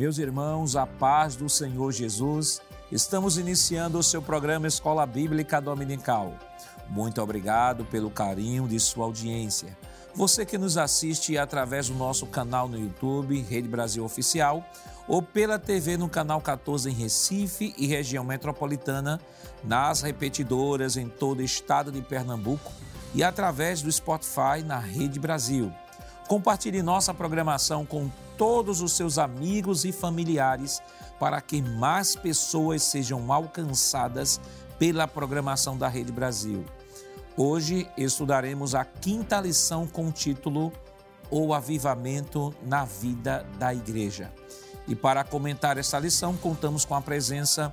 [0.00, 6.32] Meus irmãos, a paz do Senhor Jesus, estamos iniciando o seu programa Escola Bíblica Dominical.
[6.88, 9.76] Muito obrigado pelo carinho de sua audiência.
[10.14, 14.64] Você que nos assiste através do nosso canal no YouTube, Rede Brasil Oficial,
[15.06, 19.20] ou pela TV no canal 14 em Recife e região metropolitana,
[19.62, 22.72] nas repetidoras em todo o estado de Pernambuco
[23.14, 25.70] e através do Spotify na Rede Brasil.
[26.26, 30.80] Compartilhe nossa programação com todos os seus amigos e familiares
[31.18, 34.40] para que mais pessoas sejam alcançadas
[34.78, 36.64] pela programação da Rede Brasil.
[37.36, 40.72] Hoje estudaremos a quinta lição com o título
[41.30, 44.32] O Avivamento na Vida da Igreja.
[44.88, 47.70] E para comentar essa lição, contamos com a presença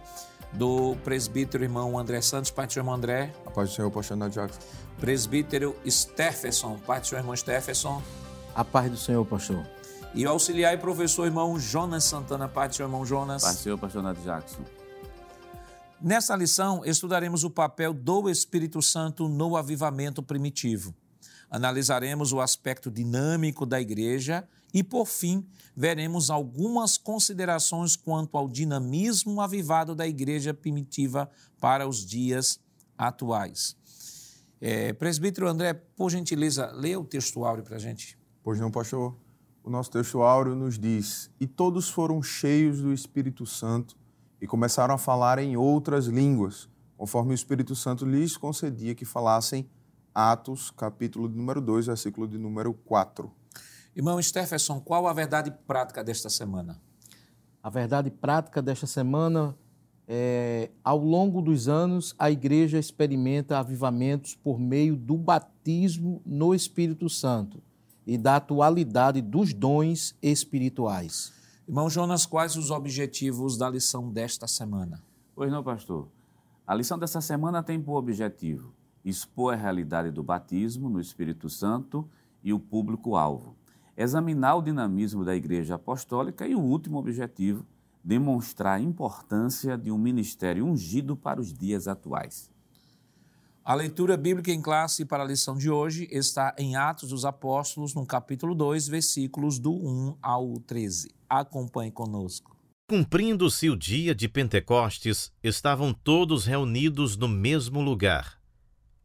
[0.52, 3.31] do presbítero irmão André Santos, pai do irmão André.
[3.45, 4.59] A paz do Senhor, pastor Jackson.
[4.99, 8.03] Presbítero Stephenson, pai do irmão Stephenson.
[8.53, 9.77] A paz do Senhor, pastor.
[10.13, 13.44] E o auxiliar e professor irmão Jonas Santana, seu irmão Jonas.
[13.44, 14.64] Senhor, pastor Jackson.
[16.02, 20.94] Nessa lição, estudaremos o papel do Espírito Santo no avivamento primitivo.
[21.49, 29.42] Analisaremos o aspecto dinâmico da igreja e, por fim, veremos algumas considerações quanto ao dinamismo
[29.42, 32.59] avivado da igreja primitiva para os dias
[32.97, 33.75] atuais.
[34.59, 38.17] É, presbítero André, por gentileza, leia o texto áureo para a gente.
[38.44, 39.16] Pois não, pastor.
[39.68, 43.98] O nosso texto áureo nos diz: E todos foram cheios do Espírito Santo
[44.40, 49.70] e começaram a falar em outras línguas, conforme o Espírito Santo lhes concedia que falassem.
[50.16, 53.30] Atos, capítulo de número 2, versículo de número 4.
[53.94, 56.82] Irmão Stephenson, qual a verdade prática desta semana?
[57.62, 59.54] A verdade prática desta semana
[60.08, 67.10] é, ao longo dos anos, a igreja experimenta avivamentos por meio do batismo no Espírito
[67.10, 67.67] Santo
[68.08, 71.32] e da atualidade dos dons espirituais.
[71.68, 75.04] Irmão Jonas, quais os objetivos da lição desta semana?
[75.36, 76.08] Pois não, pastor.
[76.66, 78.73] A lição dessa semana tem por objetivo
[79.10, 82.08] expor a realidade do batismo no Espírito Santo
[82.44, 83.56] e o público-alvo,
[83.95, 87.66] examinar o dinamismo da Igreja Apostólica e o último objetivo,
[88.04, 92.52] demonstrar a importância de um ministério ungido para os dias atuais.
[93.67, 97.94] A leitura bíblica em classe para a lição de hoje está em Atos dos Apóstolos,
[97.94, 101.14] no capítulo 2, versículos do 1 ao 13.
[101.30, 102.56] Acompanhe conosco.
[102.89, 108.42] Cumprindo-se o dia de Pentecostes, estavam todos reunidos no mesmo lugar.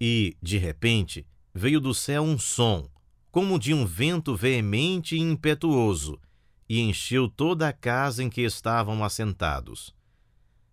[0.00, 2.88] E, de repente, veio do céu um som,
[3.32, 6.20] como de um vento veemente e impetuoso,
[6.68, 9.92] e encheu toda a casa em que estavam assentados.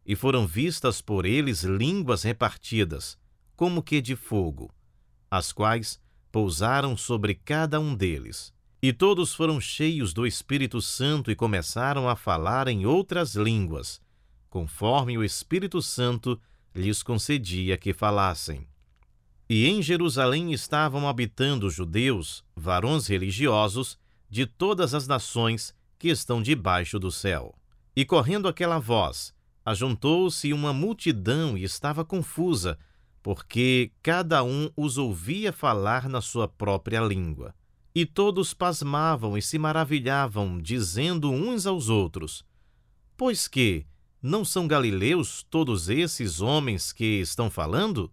[0.06, 3.18] E foram vistas por eles línguas repartidas,
[3.60, 4.74] como que de fogo,
[5.30, 6.00] as quais
[6.32, 8.54] pousaram sobre cada um deles.
[8.82, 14.02] E todos foram cheios do Espírito Santo e começaram a falar em outras línguas,
[14.50, 16.40] conforme o Espírito Santo
[16.74, 18.66] lhes concedia que falassem.
[19.50, 24.00] E em Jerusalém estavam habitando judeus, varões religiosos,
[24.30, 27.54] de todas as nações que estão debaixo do céu.
[27.94, 29.34] E correndo aquela voz,
[29.66, 32.80] ajuntou-se uma multidão e estava confusa,
[33.22, 37.54] porque cada um os ouvia falar na sua própria língua.
[37.94, 42.46] E todos pasmavam e se maravilhavam, dizendo uns aos outros:
[43.18, 43.86] Pois que
[44.22, 48.12] não são galileus todos esses homens que estão falando?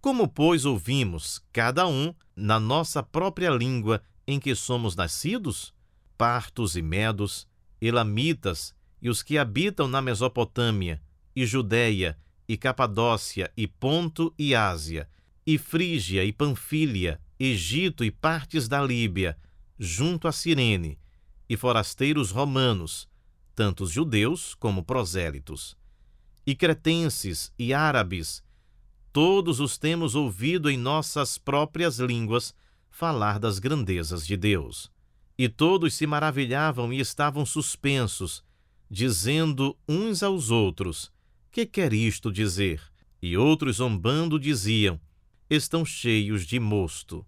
[0.00, 5.72] Como, pois, ouvimos, cada um, na nossa própria língua em que somos nascidos?
[6.18, 7.46] Partos e medos,
[7.80, 11.02] elamitas e os que habitam na Mesopotâmia,
[11.36, 12.18] e Judéia,
[12.48, 15.08] e Capadócia, e Ponto e Ásia,
[15.46, 19.36] e Frígia e Panfília, Egito e partes da Líbia,
[19.78, 20.98] junto a Cirene,
[21.48, 23.08] e forasteiros romanos,
[23.54, 25.76] tantos judeus como prosélitos,
[26.46, 28.42] e cretenses e árabes,
[29.14, 32.52] todos os temos ouvido em nossas próprias línguas
[32.90, 34.90] falar das grandezas de Deus.
[35.38, 38.42] E todos se maravilhavam e estavam suspensos,
[38.90, 41.12] dizendo uns aos outros:
[41.54, 42.82] Que quer isto dizer?
[43.22, 44.98] E outros zombando diziam:
[45.48, 47.24] estão cheios de mosto.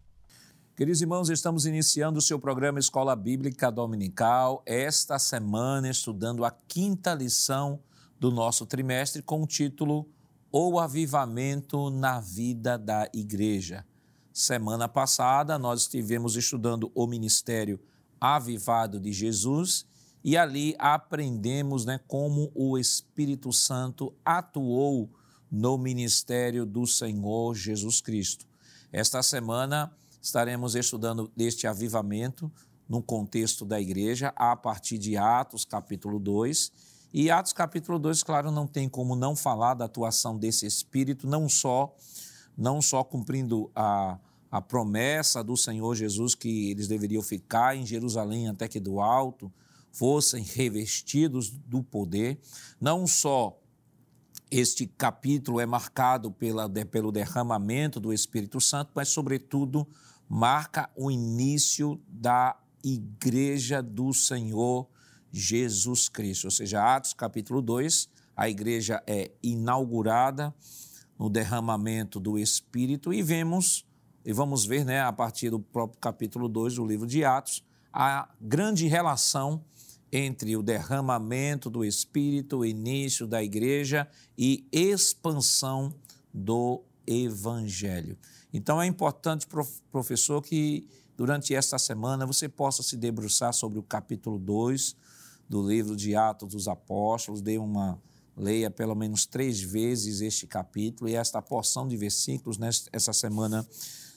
[0.74, 7.14] Queridos irmãos, estamos iniciando o seu programa Escola Bíblica Dominical, esta semana estudando a quinta
[7.14, 7.78] lição
[8.18, 10.10] do nosso trimestre com o título
[10.50, 13.86] O Avivamento na Vida da Igreja.
[14.32, 17.78] Semana passada nós estivemos estudando o ministério
[18.20, 19.86] avivado de Jesus
[20.26, 25.08] e ali aprendemos né, como o Espírito Santo atuou
[25.48, 28.44] no ministério do Senhor Jesus Cristo.
[28.92, 29.88] Esta semana
[30.20, 32.50] estaremos estudando este avivamento
[32.88, 36.72] no contexto da igreja a partir de Atos capítulo 2.
[37.14, 41.48] E Atos capítulo 2, claro, não tem como não falar da atuação desse Espírito, não
[41.48, 41.94] só,
[42.58, 44.18] não só cumprindo a,
[44.50, 49.52] a promessa do Senhor Jesus que eles deveriam ficar em Jerusalém até que do alto
[49.96, 52.38] fossem revestidos do poder,
[52.78, 53.58] não só
[54.50, 59.88] este capítulo é marcado pela, pelo derramamento do Espírito Santo, mas, sobretudo,
[60.28, 64.86] marca o início da Igreja do Senhor
[65.32, 66.44] Jesus Cristo.
[66.44, 70.54] Ou seja, Atos capítulo 2, a igreja é inaugurada
[71.18, 73.86] no derramamento do Espírito e vemos,
[74.24, 78.28] e vamos ver né, a partir do próprio capítulo 2 do livro de Atos, a
[78.38, 79.64] grande relação
[80.12, 85.94] entre o derramamento do Espírito, o início da igreja e expansão
[86.32, 88.16] do Evangelho.
[88.52, 89.46] Então é importante,
[89.90, 94.96] professor, que durante esta semana você possa se debruçar sobre o capítulo 2
[95.48, 98.00] do livro de Atos dos Apóstolos, dê uma
[98.36, 102.58] leia pelo menos três vezes este capítulo e esta porção de versículos.
[102.58, 103.66] Nessa semana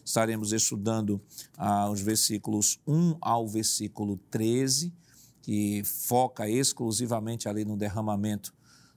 [0.04, 1.22] estaremos estudando
[1.58, 4.92] ah, os versículos 1 ao versículo 13
[5.42, 8.54] que foca exclusivamente ali no derramamento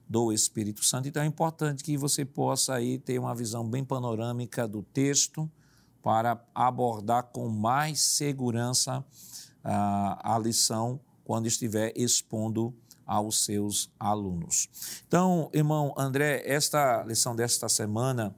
[0.07, 1.07] do Espírito Santo.
[1.07, 5.49] Então é importante que você possa aí ter uma visão bem panorâmica do texto
[6.01, 9.03] para abordar com mais segurança
[9.63, 12.75] a, a lição quando estiver expondo
[13.05, 14.69] aos seus alunos.
[15.07, 18.35] Então, irmão André, esta lição desta semana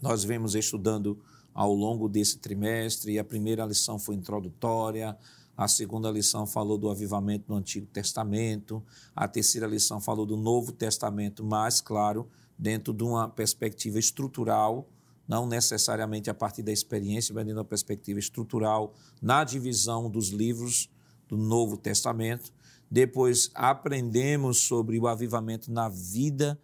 [0.00, 1.18] nós vemos estudando
[1.54, 3.18] ao longo desse trimestre.
[3.18, 5.16] A primeira lição foi introdutória,
[5.56, 8.82] a segunda lição falou do avivamento no Antigo Testamento.
[9.14, 12.28] A terceira lição falou do Novo Testamento, mais claro,
[12.58, 14.88] dentro de uma perspectiva estrutural,
[15.28, 20.28] não necessariamente a partir da experiência, mas dentro de uma perspectiva estrutural, na divisão dos
[20.30, 20.90] livros
[21.28, 22.52] do Novo Testamento.
[22.90, 26.60] Depois aprendemos sobre o avivamento na vida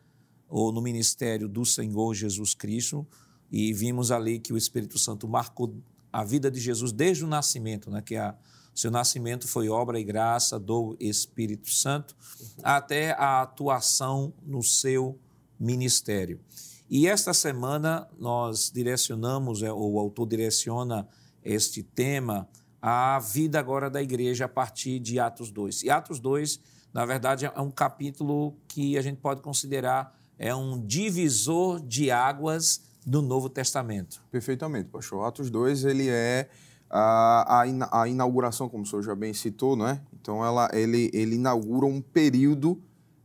[0.48, 3.06] ou no ministério do Senhor Jesus Cristo
[3.50, 5.75] e vimos ali que o Espírito Santo marcou
[6.12, 8.37] a vida de Jesus desde o nascimento, né, que é a
[8.81, 12.17] seu nascimento foi obra e graça do Espírito Santo,
[12.62, 15.19] até a atuação no seu
[15.59, 16.41] ministério.
[16.88, 21.06] E esta semana nós direcionamos, é, o autor direciona
[21.44, 22.49] este tema,
[22.81, 25.83] à vida agora da igreja a partir de Atos 2.
[25.83, 26.59] E Atos 2,
[26.93, 32.81] na verdade, é um capítulo que a gente pode considerar é um divisor de águas
[33.05, 34.23] do Novo Testamento.
[34.31, 35.26] Perfeitamente, pastor.
[35.26, 36.49] Atos 2, ele é
[36.90, 37.62] a,
[38.02, 40.02] a, inauguração, como o senhor já bem citou, não é?
[40.12, 42.82] Então, ela, ele, ele inaugura um período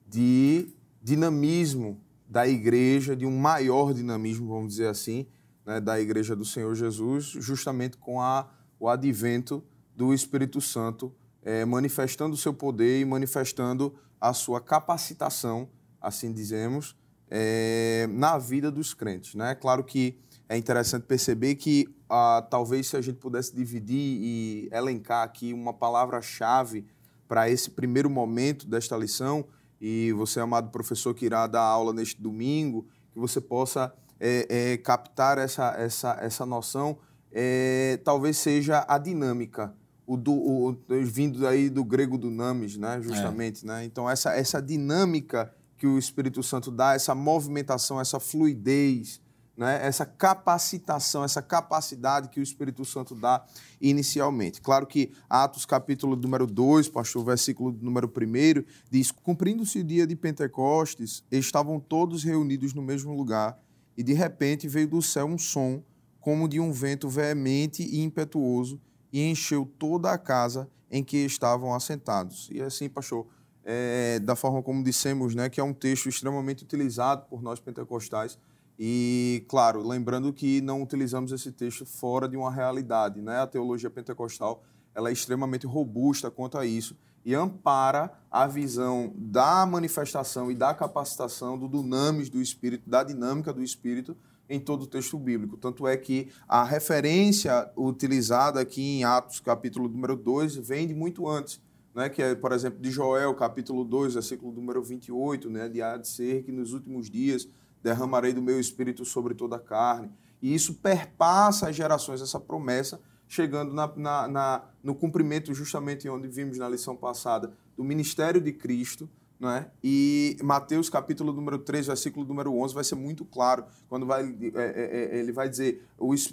[0.07, 0.69] de
[1.01, 5.25] dinamismo da igreja, de um maior dinamismo, vamos dizer assim,
[5.65, 8.47] né, da igreja do Senhor Jesus, justamente com a,
[8.79, 9.63] o advento
[9.95, 15.69] do Espírito Santo, é, manifestando o seu poder e manifestando a sua capacitação,
[16.00, 16.95] assim dizemos,
[17.29, 19.35] é, na vida dos crentes.
[19.35, 19.56] Né?
[19.56, 25.24] Claro que é interessante perceber que ah, talvez se a gente pudesse dividir e elencar
[25.24, 26.86] aqui uma palavra-chave
[27.27, 29.45] para esse primeiro momento desta lição,
[29.81, 34.77] e você, amado professor, que irá dar aula neste domingo, que você possa é, é,
[34.77, 36.98] captar essa, essa, essa noção,
[37.31, 39.74] é, talvez seja a dinâmica,
[40.08, 43.65] o, do, o, vindo aí do grego dunamis, né, justamente.
[43.65, 43.84] Né?
[43.84, 49.20] Então, essa, essa dinâmica que o Espírito Santo dá, essa movimentação, essa fluidez,
[49.57, 53.45] né, essa capacitação, essa capacidade que o Espírito Santo dá
[53.79, 54.62] inicialmente.
[54.62, 60.15] Claro que Atos capítulo número 2, pastor, versículo número 1, diz: Cumprindo-se o dia de
[60.15, 63.57] Pentecostes, estavam todos reunidos no mesmo lugar,
[63.97, 65.81] e de repente veio do céu um som,
[66.19, 68.81] como de um vento veemente e impetuoso,
[69.12, 72.50] e encheu toda a casa em que estavam assentados.
[72.51, 73.25] E assim, pastor,
[73.63, 78.38] é, da forma como dissemos, né, que é um texto extremamente utilizado por nós pentecostais
[78.77, 83.22] e, claro, lembrando que não utilizamos esse texto fora de uma realidade.
[83.22, 83.39] Né?
[83.39, 84.63] A teologia pentecostal
[84.94, 90.74] ela é extremamente robusta quanto a isso e ampara a visão da manifestação e da
[90.74, 94.15] capacitação do dunamis do Espírito, da dinâmica do Espírito
[94.48, 95.58] em todo o texto bíblico.
[95.58, 101.27] Tanto é que a referência utilizada aqui em Atos, capítulo número 2, vem de muito
[101.27, 101.60] antes.
[101.96, 105.96] Né, que é, por exemplo, de Joel, capítulo 2, versículo número 28, né, de há
[105.96, 107.48] de ser que nos últimos dias
[107.86, 110.10] derramarei do meu espírito sobre toda a carne.
[110.42, 116.27] E isso perpassa as gerações, essa promessa, chegando na, na, na, no cumprimento, justamente onde
[116.27, 119.08] vimos na lição passada, do ministério de Cristo.
[119.44, 119.65] É?
[119.84, 124.50] E Mateus capítulo número 3, versículo número 11, vai ser muito claro, quando vai, é,
[124.56, 125.86] é, é, ele vai dizer,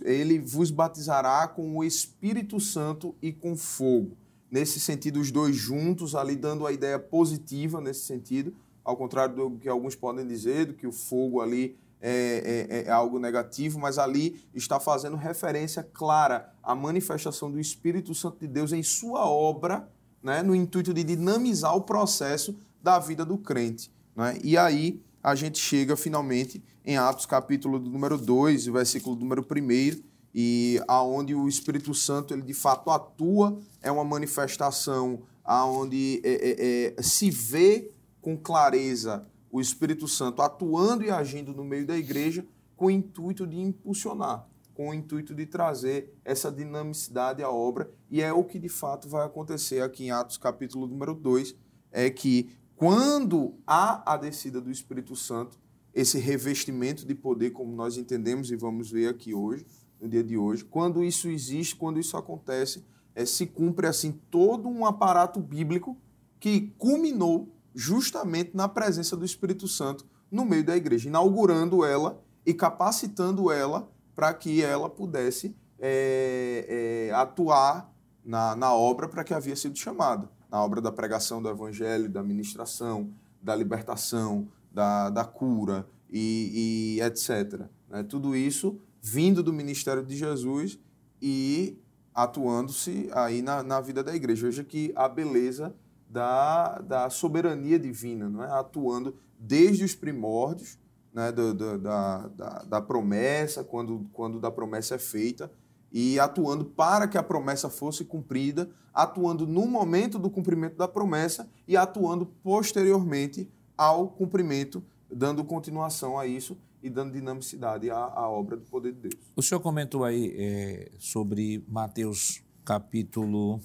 [0.02, 4.16] ele vos batizará com o Espírito Santo e com fogo.
[4.50, 9.58] nesse sentido, os dois juntos, ali dando a ideia positiva nesse sentido, ao contrário do
[9.58, 13.96] que alguns podem dizer, do que o fogo ali é, é, é, algo negativo, mas
[13.96, 19.88] ali está fazendo referência clara à manifestação do Espírito Santo de Deus em sua obra,
[20.20, 23.90] né, no intuito de dinamizar o processo da vida do crente.
[24.16, 24.36] Né?
[24.42, 30.02] E aí a gente chega finalmente em Atos capítulo número 2, versículo número 1,
[30.34, 36.94] e aonde o Espírito Santo ele de fato atua, é uma manifestação aonde é, é,
[36.98, 37.90] é, se vê
[38.22, 43.46] com clareza o Espírito Santo atuando e agindo no meio da igreja com o intuito
[43.46, 48.58] de impulsionar, com o intuito de trazer essa dinamicidade à obra, e é o que
[48.58, 51.54] de fato vai acontecer aqui em Atos capítulo número 2,
[51.90, 55.60] é que quando há a descida do Espírito Santo,
[55.94, 59.66] esse revestimento de poder, como nós entendemos e vamos ver aqui hoje,
[60.00, 64.68] no dia de hoje, quando isso existe, quando isso acontece, é, se cumpre assim todo
[64.68, 65.96] um aparato bíblico
[66.40, 72.54] que culminou justamente na presença do Espírito Santo no meio da igreja, inaugurando ela e
[72.54, 77.92] capacitando ela para que ela pudesse é, é, atuar
[78.24, 82.22] na, na obra para que havia sido chamada na obra da pregação do evangelho, da
[82.22, 83.10] ministração,
[83.40, 87.62] da libertação, da, da cura e, e etc.
[87.88, 88.02] Né?
[88.02, 90.78] Tudo isso vindo do ministério de Jesus
[91.22, 91.78] e
[92.14, 94.46] atuando-se aí na, na vida da igreja.
[94.46, 95.74] Veja que a beleza
[96.12, 98.50] da, da soberania divina, não é?
[98.50, 100.78] atuando desde os primórdios
[101.12, 101.32] né?
[101.32, 105.50] da, da, da promessa, quando, quando da promessa é feita,
[105.90, 111.48] e atuando para que a promessa fosse cumprida, atuando no momento do cumprimento da promessa
[111.66, 118.56] e atuando posteriormente ao cumprimento, dando continuação a isso e dando dinamicidade à, à obra
[118.56, 119.32] do poder de Deus.
[119.34, 123.60] O senhor comentou aí é, sobre Mateus capítulo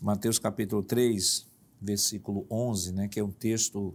[0.00, 1.46] Mateus capítulo 3,
[1.80, 3.94] versículo 11, né, que é um texto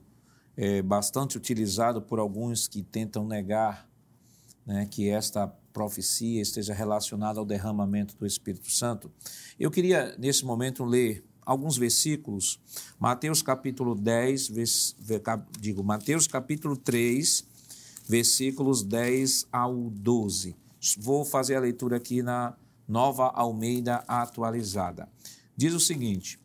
[0.58, 3.88] é, bastante utilizado por alguns que tentam negar
[4.66, 9.12] né, que esta profecia esteja relacionada ao derramamento do Espírito Santo.
[9.60, 12.60] Eu queria, nesse momento, ler alguns versículos.
[13.00, 14.96] Mateus capítulo 10, vers,
[15.60, 17.46] digo, Mateus capítulo 3,
[18.08, 20.56] versículos 10 ao 12.
[20.98, 22.56] Vou fazer a leitura aqui na
[22.88, 25.08] Nova Almeida Atualizada.
[25.56, 26.40] Diz o seguinte: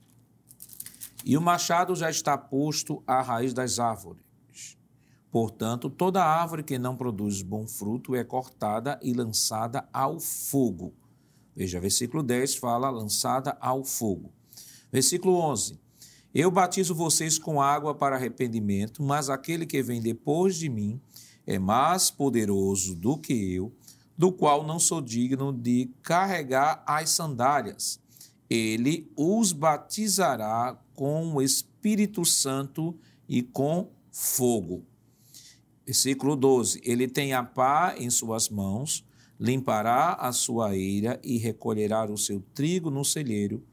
[1.25, 4.29] E o machado já está posto à raiz das árvores
[5.31, 10.95] Portanto, toda árvore que não produz bom fruto é cortada e lançada ao fogo.
[11.55, 14.33] Veja, versículo 10 fala lançada ao fogo.
[14.91, 15.79] Versículo 11.
[16.35, 21.01] Eu batizo vocês com água para arrependimento, mas aquele que vem depois de mim
[21.47, 23.73] é mais poderoso do que eu,
[24.17, 28.01] do qual não sou digno de carregar as sandálias.
[28.49, 34.85] Ele os batizará com o Espírito Santo e com fogo.
[35.85, 39.05] Versículo 12: Ele tem a pá em suas mãos,
[39.39, 43.65] limpará a sua eira e recolherá o seu trigo no celeiro,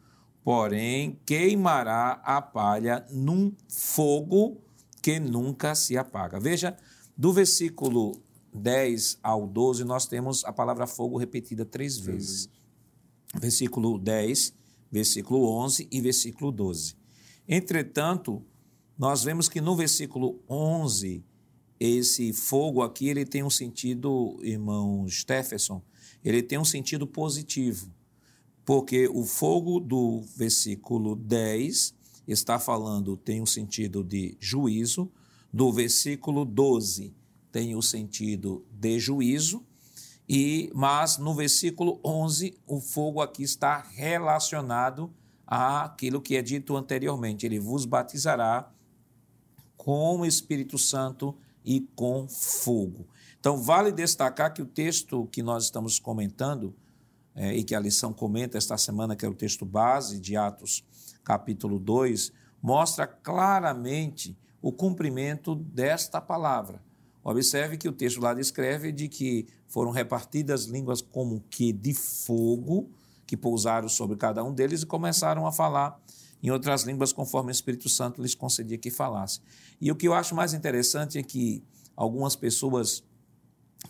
[0.43, 4.61] porém queimará a palha num fogo
[5.01, 6.39] que nunca se apaga.
[6.39, 6.75] Veja,
[7.17, 8.13] do versículo
[8.53, 12.49] 10 ao 12, nós temos a palavra fogo repetida três vezes.
[13.39, 14.53] Versículo 10,
[14.91, 16.95] versículo 11 e versículo 12.
[17.47, 18.43] Entretanto,
[18.97, 21.23] nós vemos que no versículo 11
[21.79, 25.81] esse fogo aqui ele tem um sentido, irmão Stephenson,
[26.23, 27.91] ele tem um sentido positivo,
[28.63, 31.93] porque o fogo do versículo 10
[32.27, 35.11] está falando, tem um sentido de juízo,
[35.53, 37.13] do versículo 12
[37.51, 39.63] tem o sentido de juízo,
[40.27, 45.13] e mas no versículo 11 o fogo aqui está relacionado
[45.45, 48.71] àquilo que é dito anteriormente, ele vos batizará
[49.77, 53.07] com o Espírito Santo e com fogo.
[53.39, 56.75] Então, vale destacar que o texto que nós estamos comentando,
[57.35, 60.83] é, e que a lição comenta esta semana, que é o texto base de Atos,
[61.23, 66.81] capítulo 2, mostra claramente o cumprimento desta palavra.
[67.27, 72.91] Observe que o texto lá descreve de que foram repartidas línguas como que de fogo,
[73.25, 75.99] que pousaram sobre cada um deles e começaram a falar
[76.43, 79.41] em outras línguas conforme o Espírito Santo lhes concedia que falasse.
[79.81, 81.63] E o que eu acho mais interessante é que
[81.95, 83.03] algumas pessoas,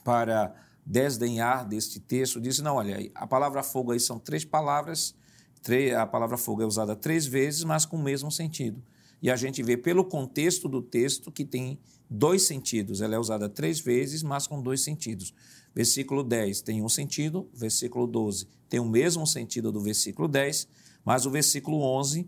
[0.01, 5.13] para desdenhar deste texto, dizem: não, olha, a palavra fogo aí são três palavras,
[5.99, 8.81] a palavra fogo é usada três vezes, mas com o mesmo sentido.
[9.21, 11.77] E a gente vê pelo contexto do texto que tem
[12.09, 13.01] dois sentidos.
[13.01, 15.33] Ela é usada três vezes, mas com dois sentidos.
[15.73, 20.67] Versículo 10 tem um sentido, versículo 12 tem o mesmo sentido do versículo 10,
[21.03, 22.27] Mas o versículo 11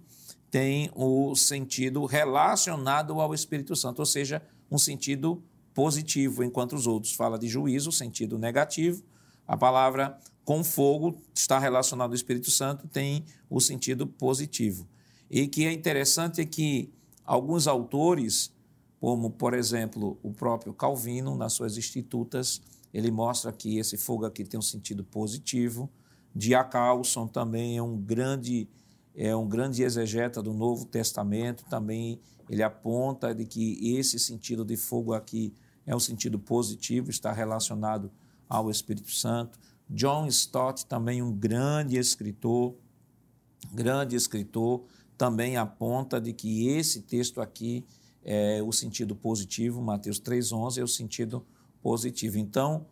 [0.51, 4.41] tem o sentido relacionado ao Espírito Santo, ou seja,
[4.71, 5.43] um sentido
[5.73, 9.03] positivo, enquanto os outros fala de juízo, sentido negativo.
[9.47, 14.87] A palavra com fogo está relacionado ao Espírito Santo, tem o sentido positivo.
[15.29, 16.93] E que é interessante é que
[17.25, 18.53] alguns autores,
[18.99, 22.61] como por exemplo o próprio Calvino, nas suas Institutas,
[22.93, 25.89] ele mostra que esse fogo aqui tem um sentido positivo.
[26.33, 28.67] Diacalson também é um grande
[29.19, 34.77] é um grande exegeta do Novo Testamento, também ele aponta de que esse sentido de
[34.77, 35.55] fogo aqui
[35.87, 38.11] é um sentido positivo, está relacionado
[38.47, 39.57] ao Espírito Santo.
[39.89, 42.75] John Stott, também um grande escritor,
[43.73, 44.83] grande escritor,
[45.17, 47.83] também aponta de que esse texto aqui
[48.29, 51.45] é o sentido positivo, Mateus 3,11 é o sentido
[51.81, 52.37] positivo.
[52.37, 52.85] Então,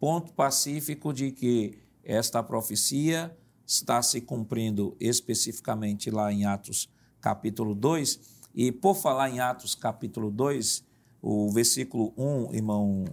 [0.00, 3.34] ponto pacífico de que esta profecia
[3.64, 8.18] está se cumprindo especificamente lá em Atos capítulo 2.
[8.56, 10.84] E por falar em Atos capítulo 2,
[11.22, 13.04] o versículo 1, irmão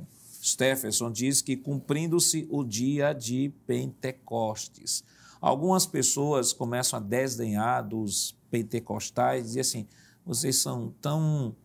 [0.44, 5.04] Stephenson, diz que cumprindo-se o dia de Pentecostes.
[5.40, 9.88] Algumas pessoas começam a desdenhar dos pentecostais e assim:
[10.30, 11.56] vocês são tão,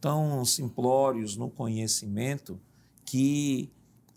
[0.00, 2.58] tão simplórios no conhecimento
[3.04, 3.70] que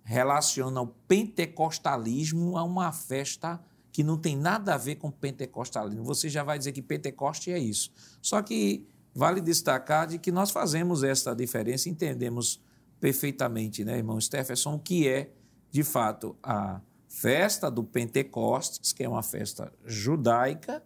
[0.06, 3.62] relacionam o pentecostalismo a uma festa
[3.92, 6.02] que não tem nada a ver com pentecostalismo.
[6.06, 7.92] Você já vai dizer que Pentecoste é isso.
[8.22, 12.62] Só que vale destacar de que nós fazemos esta diferença, entendemos
[13.02, 15.30] perfeitamente, né, irmão Stephenson, o que é,
[15.70, 20.82] de fato, a festa do Pentecostes, que é uma festa judaica,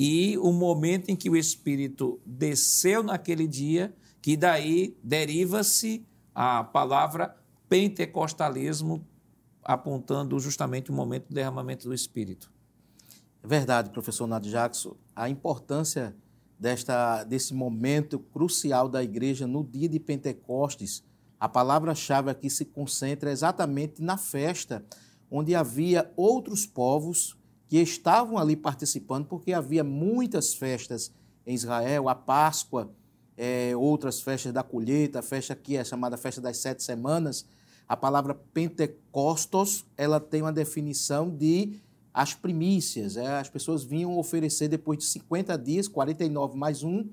[0.00, 7.36] e o momento em que o Espírito desceu naquele dia, que daí deriva-se a palavra
[7.68, 9.04] pentecostalismo,
[9.60, 12.48] apontando justamente o momento do derramamento do Espírito.
[13.42, 14.94] É verdade, professor Nath Jackson.
[15.16, 16.14] A importância
[16.56, 21.02] desta, desse momento crucial da igreja no dia de Pentecostes,
[21.40, 24.84] a palavra-chave aqui se concentra exatamente na festa,
[25.28, 27.37] onde havia outros povos
[27.68, 31.12] que estavam ali participando, porque havia muitas festas
[31.46, 32.90] em Israel, a Páscoa,
[33.36, 37.46] é, outras festas da colheita, a festa que é chamada Festa das Sete Semanas,
[37.86, 41.80] a palavra Pentecostos, ela tem uma definição de
[42.12, 43.16] as primícias.
[43.16, 47.08] É, as pessoas vinham oferecer depois de 50 dias, 49 mais um,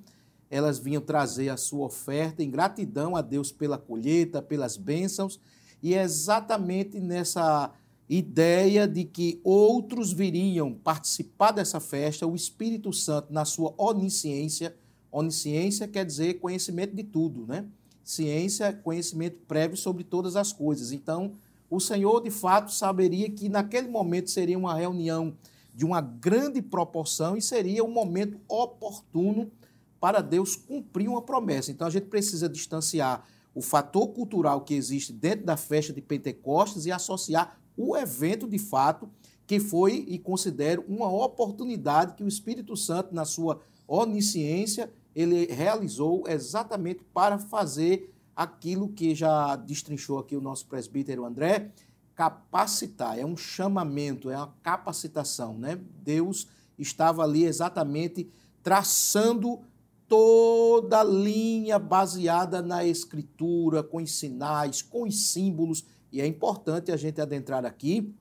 [0.50, 5.40] elas vinham trazer a sua oferta em gratidão a Deus pela colheita, pelas bênçãos,
[5.82, 7.72] e é exatamente nessa
[8.08, 14.76] ideia de que outros viriam participar dessa festa, o Espírito Santo, na sua onisciência,
[15.12, 17.66] onisciência quer dizer conhecimento de tudo, né?
[18.04, 20.92] ciência, conhecimento prévio sobre todas as coisas.
[20.92, 21.34] Então,
[21.70, 25.36] o Senhor, de fato, saberia que naquele momento seria uma reunião
[25.74, 29.52] de uma grande proporção e seria um momento oportuno
[30.00, 31.72] para Deus cumprir uma promessa.
[31.72, 36.86] Então, a gente precisa distanciar o fator cultural que existe dentro da festa de Pentecostes
[36.86, 39.10] e associar o evento de fato
[39.48, 46.24] que foi e considero uma oportunidade que o Espírito Santo, na sua onisciência, ele realizou
[46.28, 51.72] exatamente para fazer aquilo que já destrinchou aqui o nosso presbítero André,
[52.14, 55.80] capacitar, é um chamamento, é uma capacitação, né?
[56.04, 58.30] Deus estava ali exatamente
[58.64, 59.60] traçando
[60.08, 65.86] toda a linha baseada na escritura, com os sinais, com os símbolos,
[66.16, 68.16] e é importante a gente adentrar aqui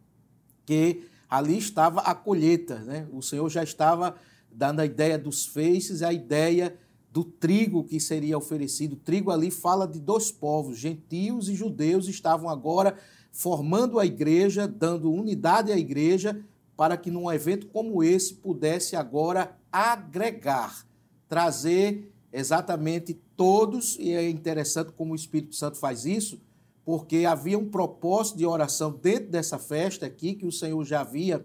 [0.67, 3.07] que ali estava a colheita, né?
[3.13, 4.17] O Senhor já estava
[4.51, 6.77] dando a ideia dos feixes, a ideia
[7.13, 8.95] do trigo que seria oferecido.
[8.95, 12.99] O trigo ali fala de dois povos, gentios e judeus, estavam agora
[13.31, 16.45] formando a igreja, dando unidade à igreja,
[16.77, 20.85] para que num evento como esse pudesse agora agregar,
[21.29, 26.41] trazer exatamente todos, e é interessante como o Espírito Santo faz isso,
[26.85, 31.45] porque havia um propósito de oração dentro dessa festa aqui, que o Senhor já havia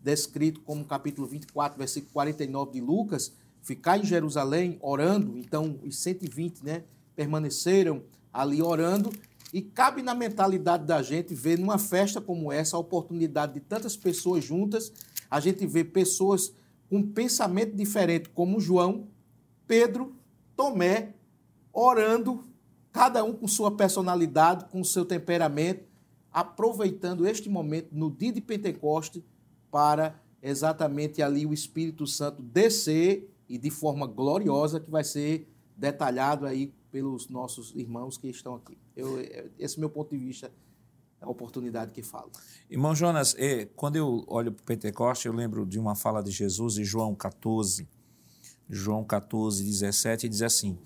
[0.00, 6.64] descrito como capítulo 24, versículo 49 de Lucas, ficar em Jerusalém orando, então os 120
[6.64, 6.84] né,
[7.16, 9.10] permaneceram ali orando,
[9.52, 13.96] e cabe na mentalidade da gente ver numa festa como essa a oportunidade de tantas
[13.96, 14.92] pessoas juntas,
[15.28, 16.52] a gente vê pessoas
[16.88, 19.08] com pensamento diferente, como João,
[19.66, 20.14] Pedro,
[20.54, 21.14] Tomé,
[21.72, 22.44] orando,
[22.96, 25.84] cada um com sua personalidade, com seu temperamento,
[26.32, 29.22] aproveitando este momento no dia de Pentecoste
[29.70, 36.46] para exatamente ali o Espírito Santo descer e de forma gloriosa que vai ser detalhado
[36.46, 38.78] aí pelos nossos irmãos que estão aqui.
[38.96, 39.18] Eu,
[39.58, 40.50] esse é meu ponto de vista
[41.20, 42.30] a oportunidade que fala.
[42.70, 46.30] Irmão Jonas, é, quando eu olho para o Pentecoste, eu lembro de uma fala de
[46.30, 47.86] Jesus em João 14,
[48.70, 50.78] João 14, 17, diz assim: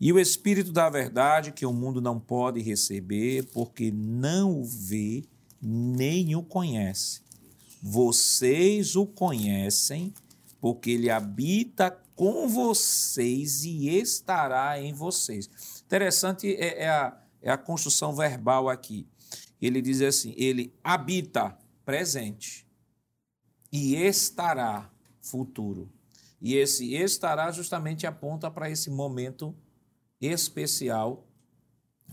[0.00, 5.24] E o Espírito da verdade, que o mundo não pode receber, porque não o vê
[5.60, 7.20] nem o conhece.
[7.82, 10.14] Vocês o conhecem,
[10.58, 15.50] porque ele habita com vocês e estará em vocês.
[15.84, 19.06] Interessante é, é, a, é a construção verbal aqui.
[19.60, 22.66] Ele diz assim: ele habita presente
[23.70, 25.90] e estará futuro.
[26.40, 29.54] E esse estará justamente aponta para esse momento
[30.20, 31.26] especial,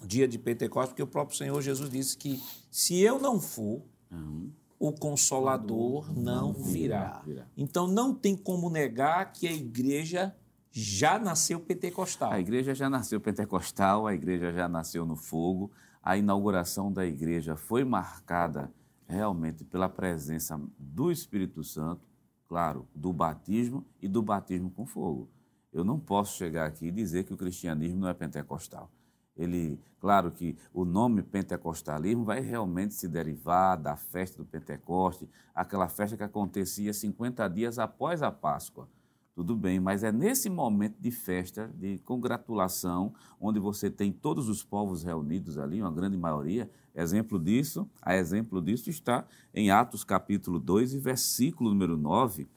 [0.06, 2.42] dia de Pentecostes, porque o próprio Senhor Jesus disse que
[2.72, 4.52] se eu não for, uhum.
[4.80, 7.24] o consolador não virá.
[7.56, 10.36] Então não tem como negar que a igreja
[10.72, 12.32] já nasceu pentecostal.
[12.32, 15.72] A igreja já nasceu pentecostal, a igreja já nasceu no fogo.
[16.04, 18.72] A inauguração da igreja foi marcada
[19.08, 22.08] realmente pela presença do Espírito Santo,
[22.48, 25.30] claro, do batismo e do batismo com fogo.
[25.78, 28.90] Eu não posso chegar aqui e dizer que o cristianismo não é pentecostal.
[29.38, 35.88] Ele, claro que o nome pentecostalismo vai realmente se derivar da festa do Pentecoste, aquela
[35.88, 38.90] festa que acontecia 50 dias após a Páscoa.
[39.36, 44.64] Tudo bem, mas é nesse momento de festa, de congratulação, onde você tem todos os
[44.64, 46.68] povos reunidos ali, uma grande maioria.
[46.96, 52.48] Exemplo disso, a exemplo disso está em Atos capítulo 2 e versículo número 9,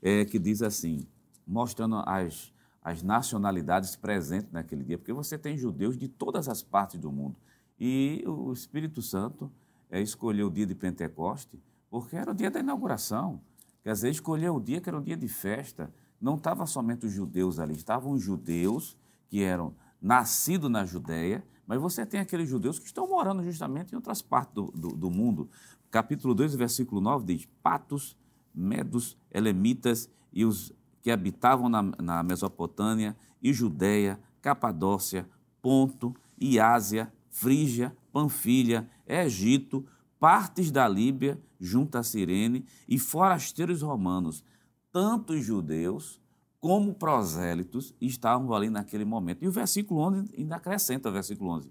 [0.00, 1.06] é, que diz assim,
[1.46, 2.50] mostrando as,
[2.82, 7.36] as nacionalidades presentes naquele dia, porque você tem judeus de todas as partes do mundo.
[7.78, 9.50] E o Espírito Santo
[9.90, 13.40] é, escolheu o dia de Pentecoste porque era o dia da inauguração.
[13.82, 15.92] Quer dizer, escolheu o dia que era o dia de festa
[16.22, 18.96] não estavam somente os judeus ali, estavam os judeus
[19.28, 23.96] que eram nascidos na Judéia, mas você tem aqueles judeus que estão morando justamente em
[23.96, 25.50] outras partes do, do, do mundo.
[25.90, 28.16] Capítulo 2, versículo 9 diz: Patos,
[28.54, 35.28] Medos, Elemitas e os que habitavam na, na Mesopotâmia e Judéia, Capadócia,
[35.60, 39.84] Ponto e Ásia, Frígia, Panfilha, Egito,
[40.18, 44.44] partes da Líbia, junto a Cirene, e forasteiros romanos,
[44.92, 46.20] tanto os judeus
[46.60, 49.42] como prosélitos estavam ali naquele momento.
[49.42, 51.68] E o versículo 11 ainda acrescenta o versículo 11.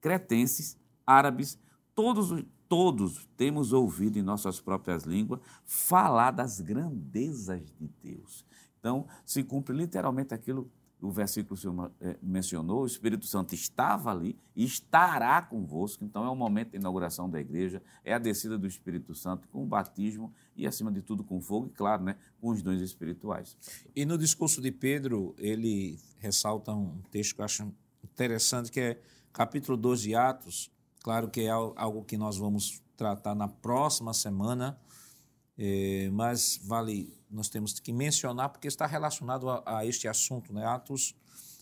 [0.00, 1.58] Cretenses, árabes,
[1.94, 8.44] todos, todos temos ouvido em nossas próprias línguas falar das grandezas de Deus.
[8.80, 10.70] Então, se cumpre literalmente aquilo
[11.02, 16.04] o versículo que o senhor eh, mencionou, o Espírito Santo estava ali e estará convosco.
[16.04, 19.62] Então, é o momento da inauguração da igreja, é a descida do Espírito Santo com
[19.62, 23.56] o batismo e, acima de tudo, com fogo e, claro, né, com os dons espirituais.
[23.96, 27.72] E no discurso de Pedro, ele ressalta um texto que eu acho
[28.04, 29.00] interessante, que é
[29.32, 30.70] capítulo 12 de Atos.
[31.02, 34.78] Claro que é algo que nós vamos tratar na próxima semana,
[35.62, 40.54] é, mas vale nós temos que mencionar porque está relacionado a, a este assunto.
[40.54, 40.64] Né?
[40.64, 41.14] Atos,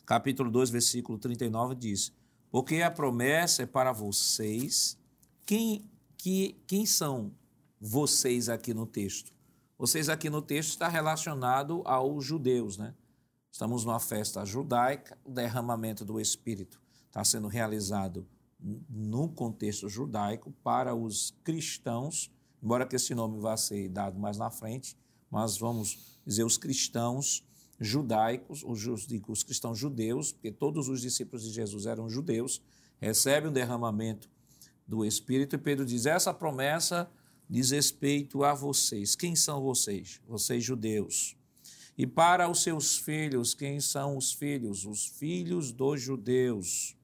[0.07, 2.13] capítulo 2, versículo 39 diz:
[2.49, 4.97] Porque a promessa é para vocês.
[5.45, 7.33] Quem, que, quem são
[7.81, 9.33] vocês aqui no texto?
[9.77, 12.95] Vocês aqui no texto está relacionado aos judeus, né?
[13.51, 18.29] Estamos numa festa judaica, o derramamento do Espírito está sendo realizado
[18.89, 22.31] no contexto judaico para os cristãos,
[22.63, 24.97] embora que esse nome vá ser dado mais na frente,
[25.31, 27.45] mas vamos dizer os cristãos
[27.81, 28.87] judaicos, os,
[29.29, 32.61] os cristãos judeus, porque todos os discípulos de Jesus eram judeus,
[33.01, 34.29] recebem o derramamento
[34.87, 37.11] do Espírito e Pedro diz: essa promessa
[37.49, 39.15] diz respeito a vocês.
[39.15, 40.21] Quem são vocês?
[40.27, 41.37] Vocês judeus.
[41.97, 44.85] E para os seus filhos, quem são os filhos?
[44.85, 46.97] Os filhos dos judeus.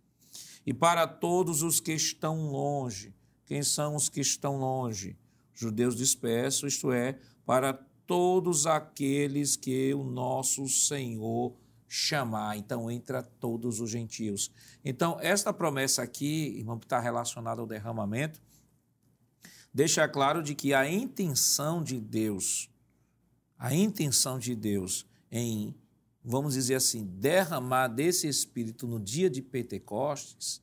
[0.65, 3.13] E para todos os que estão longe,
[3.45, 5.17] quem são os que estão longe?
[5.55, 7.73] Judeus dispersos, isto é, para
[8.07, 11.55] todos aqueles que o nosso Senhor
[11.89, 12.57] chamar.
[12.57, 14.51] Então, entra todos os gentios.
[14.85, 18.43] Então, esta promessa aqui, irmão, que está relacionada ao derramamento,
[19.73, 22.69] deixa claro de que a intenção de Deus,
[23.59, 25.75] a intenção de Deus em,
[26.25, 30.63] vamos dizer assim, derramar desse Espírito no dia de Pentecostes,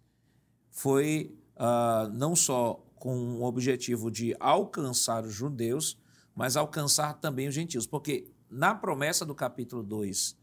[0.69, 5.97] foi uh, não só com o objetivo de alcançar os judeus,
[6.35, 7.87] mas alcançar também os gentios.
[7.87, 10.37] Porque na promessa do capítulo 2,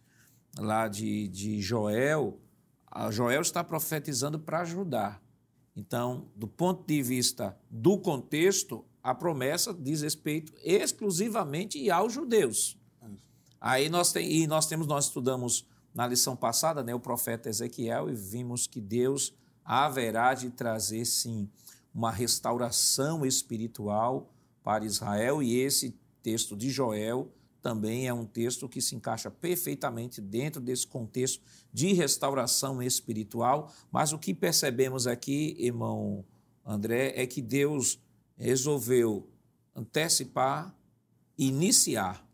[0.59, 2.37] lá de, de Joel,
[3.13, 5.23] Joel está profetizando para ajudar.
[5.77, 12.77] Então, do ponto de vista do contexto, a promessa diz respeito exclusivamente aos judeus.
[13.61, 18.11] Aí nós, tem, e nós temos, nós estudamos na lição passada, né, o profeta Ezequiel,
[18.11, 19.33] e vimos que Deus
[19.65, 21.49] haverá de trazer, sim,
[21.99, 24.33] uma restauração espiritual
[24.63, 27.29] para Israel, e esse texto de Joel
[27.61, 33.73] também é um texto que se encaixa perfeitamente dentro desse contexto de restauração espiritual.
[33.91, 36.25] Mas o que percebemos aqui, irmão
[36.65, 37.99] André, é que Deus
[38.37, 39.29] resolveu
[39.75, 40.73] antecipar,
[41.37, 42.25] iniciar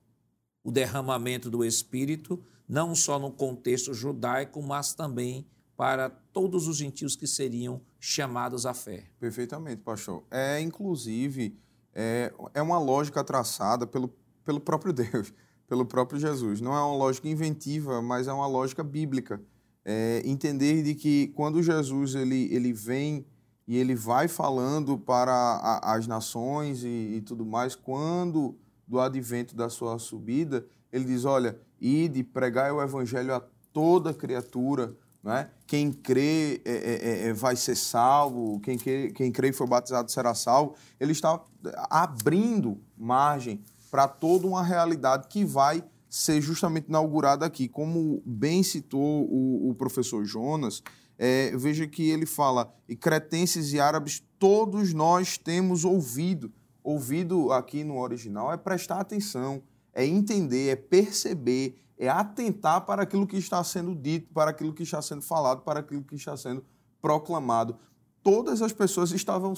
[0.62, 7.16] o derramamento do Espírito, não só no contexto judaico, mas também para todos os gentios
[7.16, 9.04] que seriam chamados à fé.
[9.18, 10.24] Perfeitamente, pastor.
[10.30, 11.58] É, inclusive,
[11.94, 14.14] é, é uma lógica traçada pelo,
[14.44, 15.32] pelo próprio Deus,
[15.66, 16.60] pelo próprio Jesus.
[16.60, 19.40] Não é uma lógica inventiva, mas é uma lógica bíblica.
[19.86, 23.24] É, entender de que quando Jesus ele, ele vem
[23.66, 28.54] e ele vai falando para a, as nações e, e, tudo mais, quando
[28.86, 34.94] do advento da sua subida, ele diz: olha, ide, pregai o evangelho a toda criatura,
[35.24, 35.48] né?
[35.66, 40.12] quem crê é, é, é, vai ser salvo, quem crê, quem crê e for batizado
[40.12, 40.74] será salvo.
[41.00, 41.40] Ele está
[41.88, 47.66] abrindo margem para toda uma realidade que vai ser justamente inaugurada aqui.
[47.66, 50.82] Como bem citou o, o professor Jonas,
[51.18, 56.52] é, veja que ele fala, e cretenses e árabes, todos nós temos ouvido.
[56.82, 59.62] Ouvido aqui no original é prestar atenção,
[59.94, 64.82] é entender, é perceber, é atentar para aquilo que está sendo dito, para aquilo que
[64.82, 66.64] está sendo falado, para aquilo que está sendo
[67.00, 67.76] proclamado.
[68.22, 69.52] Todas as pessoas estavam,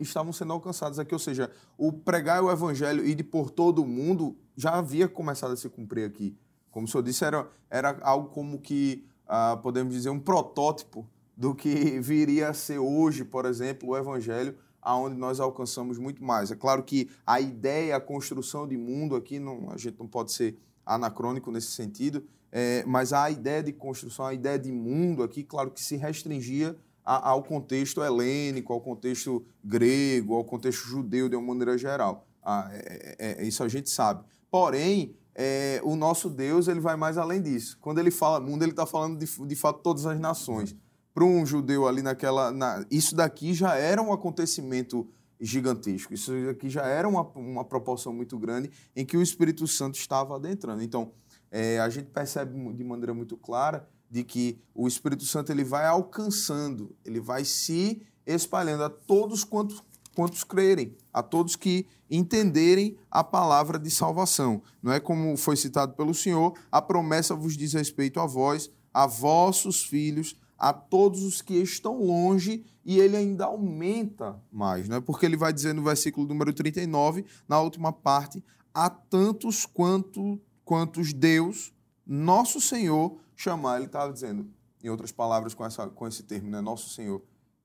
[0.00, 3.86] estavam sendo alcançadas aqui, ou seja, o pregar o evangelho e de por todo o
[3.86, 6.36] mundo já havia começado a se cumprir aqui.
[6.70, 11.54] Como o senhor disse, era, era algo como que, ah, podemos dizer, um protótipo do
[11.54, 16.50] que viria a ser hoje, por exemplo, o evangelho, aonde nós alcançamos muito mais.
[16.50, 20.32] É claro que a ideia, a construção de mundo aqui, não, a gente não pode
[20.32, 25.42] ser anacrônico nesse sentido, é, mas a ideia de construção, a ideia de mundo aqui,
[25.42, 31.36] claro que se restringia a, ao contexto helênico, ao contexto grego, ao contexto judeu de
[31.36, 32.26] uma maneira geral.
[32.42, 34.24] Ah, é, é, é isso a gente sabe.
[34.50, 37.76] Porém, é, o nosso Deus ele vai mais além disso.
[37.80, 40.74] Quando ele fala mundo, ele está falando de, de fato todas as nações.
[41.12, 42.50] Para um judeu ali naquela.
[42.50, 45.08] Na, isso daqui já era um acontecimento
[45.40, 46.14] gigantesco.
[46.14, 50.36] Isso aqui já era uma, uma proporção muito grande em que o Espírito Santo estava
[50.36, 50.82] adentrando.
[50.82, 51.12] Então,
[51.50, 55.86] é, a gente percebe de maneira muito clara de que o Espírito Santo ele vai
[55.86, 59.82] alcançando, ele vai se espalhando a todos quantos,
[60.14, 64.62] quantos crerem, a todos que entenderem a palavra de salvação.
[64.82, 69.06] Não é como foi citado pelo Senhor, a promessa vos diz respeito a vós, a
[69.06, 75.00] vossos filhos, a todos os que estão longe, e ele ainda aumenta mais, né?
[75.00, 81.12] porque ele vai dizer no versículo número 39, na última parte, a tantos quanto, quantos
[81.12, 81.74] Deus,
[82.06, 83.78] nosso Senhor, chamar.
[83.78, 84.48] Ele estava dizendo,
[84.84, 86.60] em outras palavras, com, essa, com esse termo, né?
[86.60, 87.20] nosso Senhor,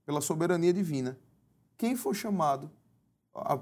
[0.07, 1.19] pela soberania divina.
[1.77, 2.71] Quem for chamado,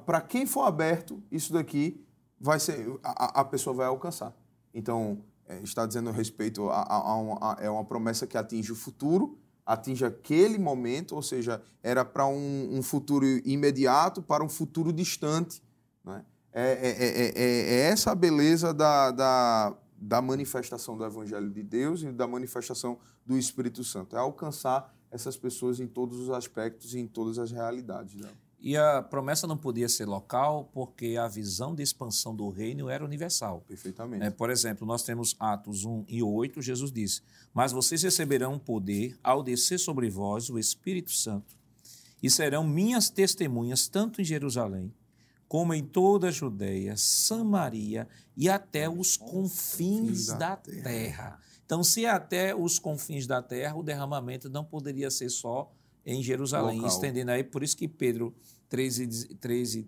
[0.06, 2.02] para quem for aberto, isso daqui
[2.39, 4.34] vai ser, a, a pessoa vai alcançar.
[4.74, 9.38] Então, é, está dizendo respeito a, a, a, é uma promessa que atinge o futuro,
[9.69, 15.62] atinge aquele momento, ou seja, era para um, um, futuro imediato, para um futuro distante.
[16.03, 16.25] Né?
[16.51, 22.01] É, é, é, é, essa a beleza da, da, da manifestação do Evangelho de Deus
[22.01, 26.99] e da manifestação do Espírito Santo, é alcançar essas pessoas em todos os aspectos e
[26.99, 28.15] em todas as realidades.
[28.15, 28.29] Né?
[28.62, 33.06] E a promessa não podia ser local porque a visão de expansão do reino era
[33.06, 33.63] universal.
[33.67, 34.26] Perfeitamente.
[34.26, 39.17] É, por exemplo, nós temos Atos 1 e 8, Jesus diz: Mas vocês receberão poder
[39.24, 41.58] ao descer sobre vós o Espírito Santo
[42.22, 44.93] e serão minhas testemunhas tanto em Jerusalém
[45.50, 51.39] como em toda a Judéia, Samaria e até os confins da terra.
[51.65, 55.72] Então, se até os confins da terra, o derramamento não poderia ser só
[56.12, 56.89] em Jerusalém, Local.
[56.89, 58.36] estendendo aí, por isso que Pedro
[58.67, 59.86] 3, 3,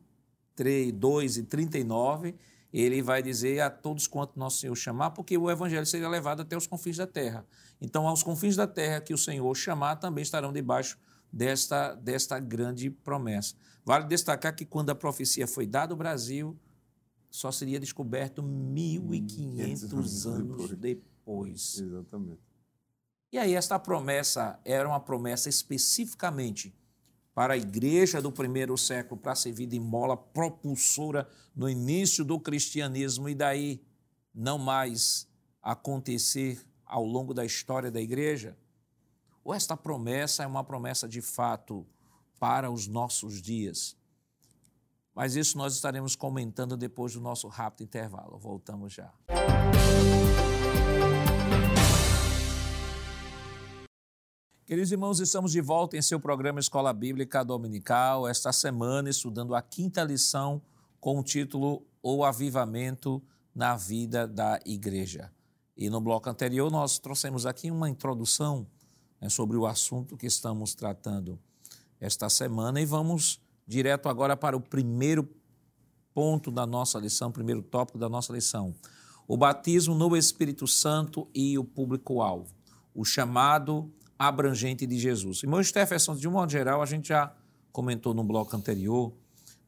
[0.56, 2.36] 3, 2 e 39,
[2.72, 6.56] ele vai dizer a todos quanto nosso Senhor chamar, porque o evangelho seria levado até
[6.56, 7.44] os confins da terra.
[7.82, 11.00] Então, aos confins da terra que o Senhor chamar, também estarão debaixo
[11.34, 13.56] desta, desta grande promessa.
[13.84, 16.56] Vale destacar que quando a profecia foi dada ao Brasil,
[17.32, 20.78] só seria descoberto 1.500 anos depois.
[20.78, 21.80] depois.
[21.80, 22.51] Exatamente.
[23.32, 26.76] E aí, esta promessa era uma promessa especificamente
[27.34, 33.30] para a igreja do primeiro século, para servir de mola propulsora no início do cristianismo
[33.30, 33.82] e daí
[34.34, 35.28] não mais
[35.62, 38.58] acontecer ao longo da história da igreja?
[39.46, 41.86] Ou esta promessa é uma promessa de fato
[42.38, 43.96] para os nossos dias?
[45.16, 48.38] Mas isso nós estaremos comentando depois do nosso rápido intervalo.
[48.38, 49.14] Voltamos já.
[54.64, 59.62] Queridos irmãos, estamos de volta em seu programa Escola Bíblica Dominical, esta semana estudando a
[59.62, 60.62] quinta lição
[61.00, 63.22] com o título O Avivamento
[63.56, 65.32] na Vida da Igreja.
[65.76, 68.68] E no bloco anterior nós trouxemos aqui uma introdução
[69.20, 71.40] né, sobre o assunto que estamos tratando
[72.00, 75.28] esta semana e vamos direto agora para o primeiro
[76.14, 78.76] ponto da nossa lição, primeiro tópico da nossa lição:
[79.28, 82.54] o batismo no Espírito Santo e o público-alvo,
[82.94, 83.92] o chamado
[84.28, 85.42] abrangente de Jesus.
[85.42, 87.34] Irmão Stephenson, de um modo geral, a gente já
[87.72, 89.12] comentou no bloco anterior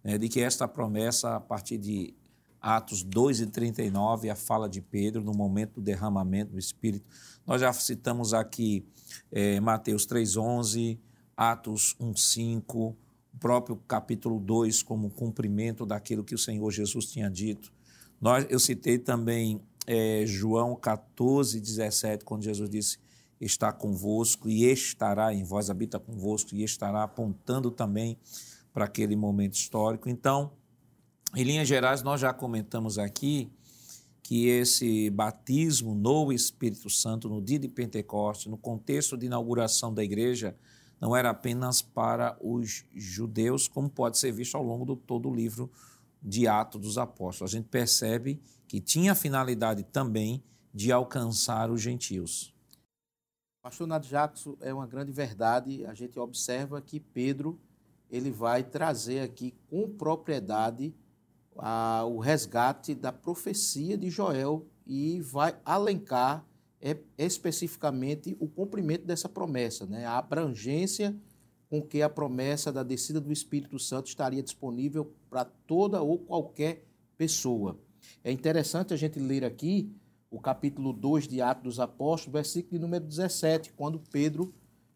[0.04, 2.14] né, de que esta promessa, a partir de
[2.62, 7.04] Atos 2 e 39, a fala de Pedro no momento do derramamento do Espírito.
[7.48, 8.86] Nós já citamos aqui
[9.32, 11.00] é, Mateus 3,11,
[11.36, 12.96] Atos 1,5, o
[13.40, 17.74] próprio capítulo 2 como cumprimento daquilo que o Senhor Jesus tinha dito.
[18.22, 23.03] Nós, eu citei também é, João 14, 17, quando Jesus disse:
[23.40, 28.18] Está convosco e estará em vós, habita convosco e estará apontando também
[28.74, 30.10] para aquele momento histórico.
[30.10, 30.52] Então,
[31.36, 33.52] em linhas gerais, nós já comentamos aqui
[34.22, 40.04] que esse batismo no Espírito Santo, no dia de Pentecostes, no contexto de inauguração da
[40.04, 40.56] igreja,
[41.00, 45.36] não era apenas para os judeus, como pode ser visto ao longo de todo o
[45.36, 45.70] livro
[46.22, 47.54] de Atos dos Apóstolos.
[47.54, 50.42] A gente percebe que tinha a finalidade também
[50.74, 52.53] de alcançar os gentios.
[53.64, 55.86] Pastor Nath Jackson, é uma grande verdade.
[55.86, 57.58] A gente observa que Pedro
[58.12, 60.94] ele vai trazer aqui com propriedade
[61.58, 66.46] a, o resgate da profecia de Joel e vai alencar
[66.82, 70.06] é especificamente o cumprimento dessa promessa, né?
[70.06, 71.16] a abrangência
[71.70, 76.84] com que a promessa da descida do Espírito Santo estaria disponível para toda ou qualquer
[77.16, 77.80] pessoa.
[78.26, 79.90] É interessante a gente ler aqui
[80.34, 84.52] o capítulo 2 de Atos dos Apóstolos, versículo número 17, quando Pedro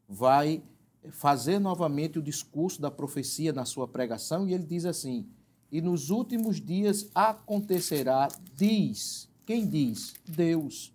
[0.10, 0.64] vai
[1.12, 5.30] fazer novamente o discurso da profecia na sua pregação, e ele diz assim:
[5.72, 10.16] E nos últimos dias acontecerá, diz, quem diz?
[10.28, 10.92] Deus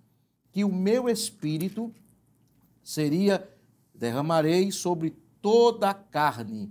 [0.50, 1.94] que o meu espírito
[2.82, 3.48] seria
[3.94, 6.70] derramarei sobre toda a carne,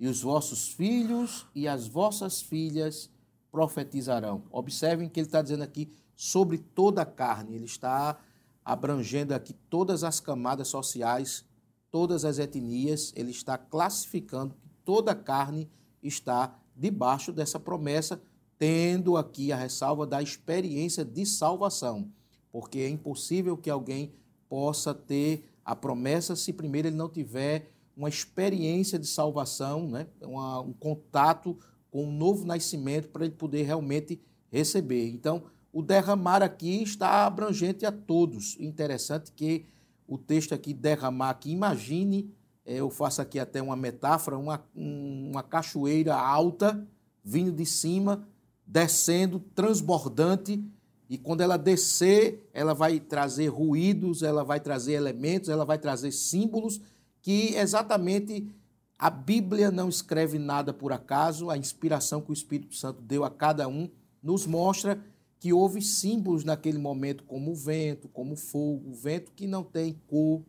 [0.00, 3.08] e os vossos filhos e as vossas filhas
[3.52, 4.42] profetizarão.
[4.50, 8.18] Observem que ele está dizendo aqui sobre toda a carne, ele está
[8.64, 11.44] abrangendo aqui todas as camadas sociais,
[11.90, 15.70] todas as etnias, ele está classificando que toda a carne
[16.02, 18.20] está debaixo dessa promessa,
[18.58, 22.10] tendo aqui a ressalva da experiência de salvação
[22.54, 24.14] porque é impossível que alguém
[24.48, 30.06] possa ter a promessa se primeiro ele não tiver uma experiência de salvação, né?
[30.22, 31.58] Um contato
[31.90, 34.22] com um novo nascimento para ele poder realmente
[34.52, 35.08] receber.
[35.08, 35.42] Então,
[35.74, 38.56] o derramar aqui está abrangente a todos.
[38.60, 39.66] Interessante que
[40.06, 42.32] o texto aqui, derramar aqui, imagine,
[42.64, 46.86] é, eu faço aqui até uma metáfora, uma, uma cachoeira alta,
[47.24, 48.24] vindo de cima,
[48.64, 50.64] descendo, transbordante,
[51.10, 56.12] e quando ela descer, ela vai trazer ruídos, ela vai trazer elementos, ela vai trazer
[56.12, 56.80] símbolos
[57.20, 58.48] que exatamente
[58.96, 63.30] a Bíblia não escreve nada por acaso, a inspiração que o Espírito Santo deu a
[63.30, 63.90] cada um
[64.22, 64.98] nos mostra
[65.44, 69.62] que houve símbolos naquele momento, como o vento, como o fogo, o vento que não
[69.62, 70.42] tem cor,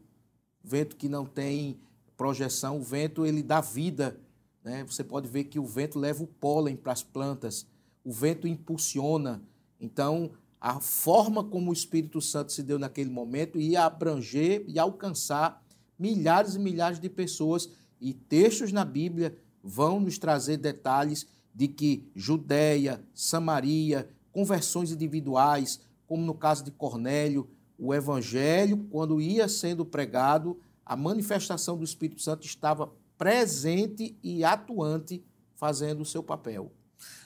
[0.64, 1.78] vento que não tem
[2.16, 4.18] projeção, o vento ele dá vida.
[4.64, 4.86] Né?
[4.86, 7.68] Você pode ver que o vento leva o pólen para as plantas,
[8.06, 9.44] o vento impulsiona.
[9.82, 10.32] Então,
[10.62, 15.62] a forma como o Espírito Santo se deu naquele momento ia abranger e alcançar
[16.00, 17.70] milhares e milhares de pessoas.
[18.00, 26.26] E textos na Bíblia vão nos trazer detalhes de que Judéia, Samaria, conversões individuais, como
[26.26, 32.46] no caso de Cornélio, o evangelho, quando ia sendo pregado, a manifestação do Espírito Santo
[32.46, 35.24] estava presente e atuante,
[35.56, 36.70] fazendo o seu papel.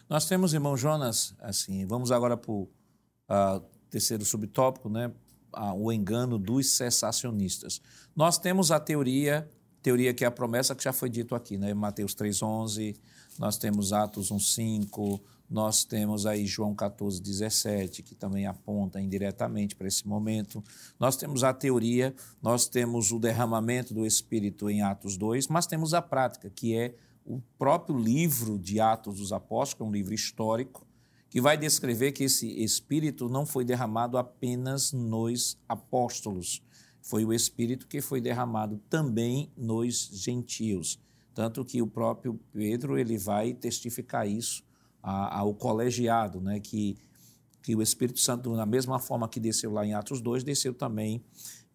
[0.08, 5.12] Nós temos, irmão Jonas, assim, vamos agora para o uh, terceiro subtópico, né,
[5.58, 7.82] uh, o engano dos cessacionistas.
[8.16, 9.50] Nós temos a teoria,
[9.82, 12.96] teoria que é a promessa que já foi dito aqui, né, Mateus 3:11,
[13.40, 15.20] nós temos Atos 1:5,
[15.50, 20.64] nós temos aí João 14, 17, que também aponta indiretamente para esse momento.
[21.00, 25.94] Nós temos a teoria, nós temos o derramamento do Espírito em Atos 2, mas temos
[25.96, 26.94] a prática, que é
[27.26, 30.86] o próprio livro de Atos dos Apóstolos, que é um livro histórico,
[31.30, 36.62] que vai descrever que esse Espírito não foi derramado apenas nos apóstolos,
[37.02, 41.00] foi o Espírito que foi derramado também nos gentios.
[41.34, 44.64] Tanto que o próprio Pedro ele vai testificar isso
[45.02, 46.98] ao colegiado, né, que,
[47.62, 51.24] que o Espírito Santo, da mesma forma que desceu lá em Atos 2, desceu também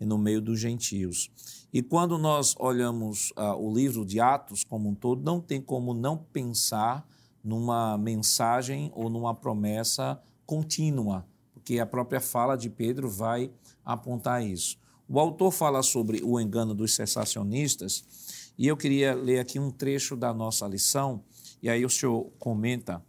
[0.00, 1.30] no meio dos gentios.
[1.72, 5.94] E quando nós olhamos uh, o livro de Atos como um todo, não tem como
[5.94, 7.06] não pensar
[7.42, 13.50] numa mensagem ou numa promessa contínua, porque a própria fala de Pedro vai
[13.84, 14.78] apontar isso.
[15.08, 20.16] O autor fala sobre o engano dos cessacionistas, e eu queria ler aqui um trecho
[20.16, 21.22] da nossa lição,
[21.62, 23.04] e aí o senhor comenta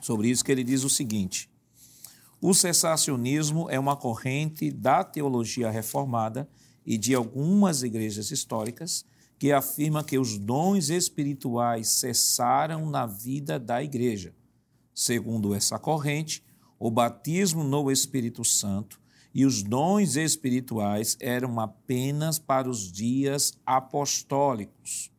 [0.00, 1.48] sobre isso, que ele diz o seguinte:
[2.40, 6.48] o cessacionismo é uma corrente da teologia reformada
[6.84, 9.04] e de algumas igrejas históricas
[9.38, 14.34] que afirma que os dons espirituais cessaram na vida da igreja.
[14.94, 16.42] Segundo essa corrente,
[16.78, 19.00] o batismo no Espírito Santo
[19.34, 25.10] e os dons espirituais eram apenas para os dias apostólicos.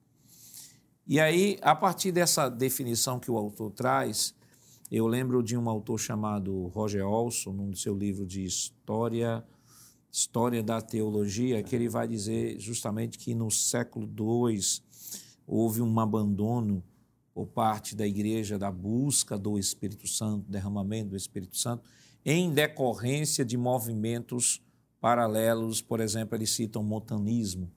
[1.05, 4.33] E aí, a partir dessa definição que o autor traz,
[4.89, 9.43] eu lembro de um autor chamado Roger Olson, num seu livro de História,
[10.09, 14.59] História da Teologia, que ele vai dizer justamente que no século II
[15.45, 16.81] houve um abandono
[17.33, 21.83] por parte da igreja da busca do Espírito Santo, derramamento do Espírito Santo,
[22.25, 24.61] em decorrência de movimentos
[24.99, 27.71] paralelos, por exemplo, eles citam montanismo,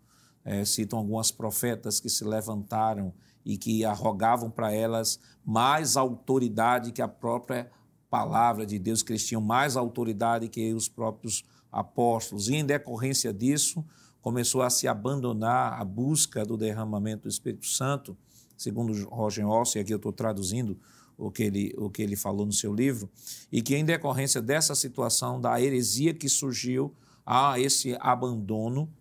[0.45, 3.13] é, citam algumas profetas que se levantaram
[3.45, 7.71] e que arrogavam para elas mais autoridade que a própria
[8.09, 12.49] palavra de Deus, que eles tinham mais autoridade que os próprios apóstolos.
[12.49, 13.85] E em decorrência disso,
[14.21, 18.17] começou a se abandonar a busca do derramamento do Espírito Santo,
[18.57, 20.79] segundo Roger Olson, e aqui eu estou traduzindo
[21.17, 23.09] o que, ele, o que ele falou no seu livro,
[23.53, 28.93] e que em decorrência dessa situação, da heresia que surgiu, há esse abandono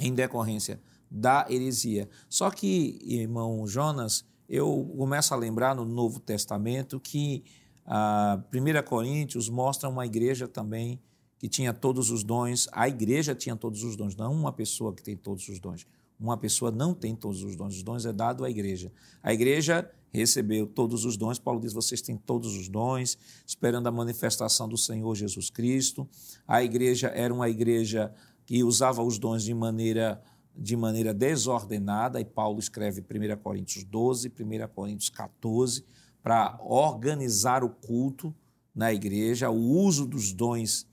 [0.00, 0.80] em decorrência
[1.12, 2.08] da heresia.
[2.28, 7.44] Só que, irmão Jonas, eu começo a lembrar no Novo Testamento que
[7.84, 11.00] a ah, 1 Coríntios mostra uma igreja também
[11.38, 12.68] que tinha todos os dons.
[12.72, 15.86] A igreja tinha todos os dons, não uma pessoa que tem todos os dons.
[16.18, 18.92] Uma pessoa não tem todos os dons, os dons é dado à igreja.
[19.22, 21.38] A igreja recebeu todos os dons.
[21.38, 26.08] Paulo diz: vocês têm todos os dons, esperando a manifestação do Senhor Jesus Cristo.
[26.46, 28.14] A igreja era uma igreja
[28.46, 30.22] que usava os dons de maneira
[30.56, 35.84] de maneira desordenada, e Paulo escreve 1 Coríntios 12, 1 Coríntios 14,
[36.22, 38.34] para organizar o culto
[38.74, 40.86] na igreja, o uso dos dons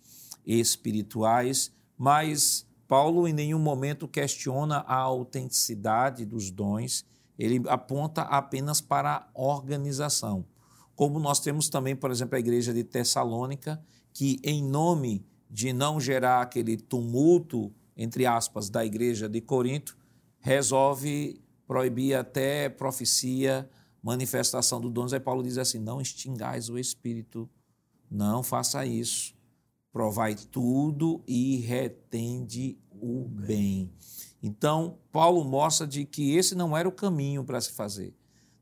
[0.46, 7.06] espirituais, mas Paulo em nenhum momento questiona a autenticidade dos dons,
[7.38, 10.46] ele aponta apenas para a organização.
[10.96, 13.82] Como nós temos também, por exemplo, a igreja de Tessalônica,
[14.14, 19.98] que em nome de não gerar aquele tumulto entre aspas, da igreja de Corinto,
[20.40, 23.70] resolve proibir até profecia,
[24.02, 25.12] manifestação do dons.
[25.12, 27.48] Aí Paulo diz assim: não extingais o espírito,
[28.10, 29.38] não faça isso.
[29.92, 33.92] Provai tudo e retende o bem.
[34.42, 38.16] Então, Paulo mostra de que esse não era o caminho para se fazer.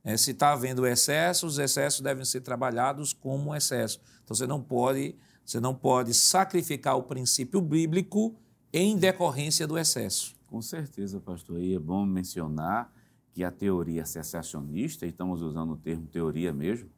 [0.03, 4.01] É, se está havendo excesso, os excessos devem ser trabalhados como excesso.
[4.23, 5.15] Então, você não pode,
[5.45, 8.35] você não pode sacrificar o princípio bíblico
[8.77, 10.35] em decorrência do excesso.
[10.45, 11.59] Com certeza, pastor.
[11.59, 12.93] E é bom mencionar
[13.33, 16.89] que a teoria secessionista, e estamos usando o termo teoria mesmo,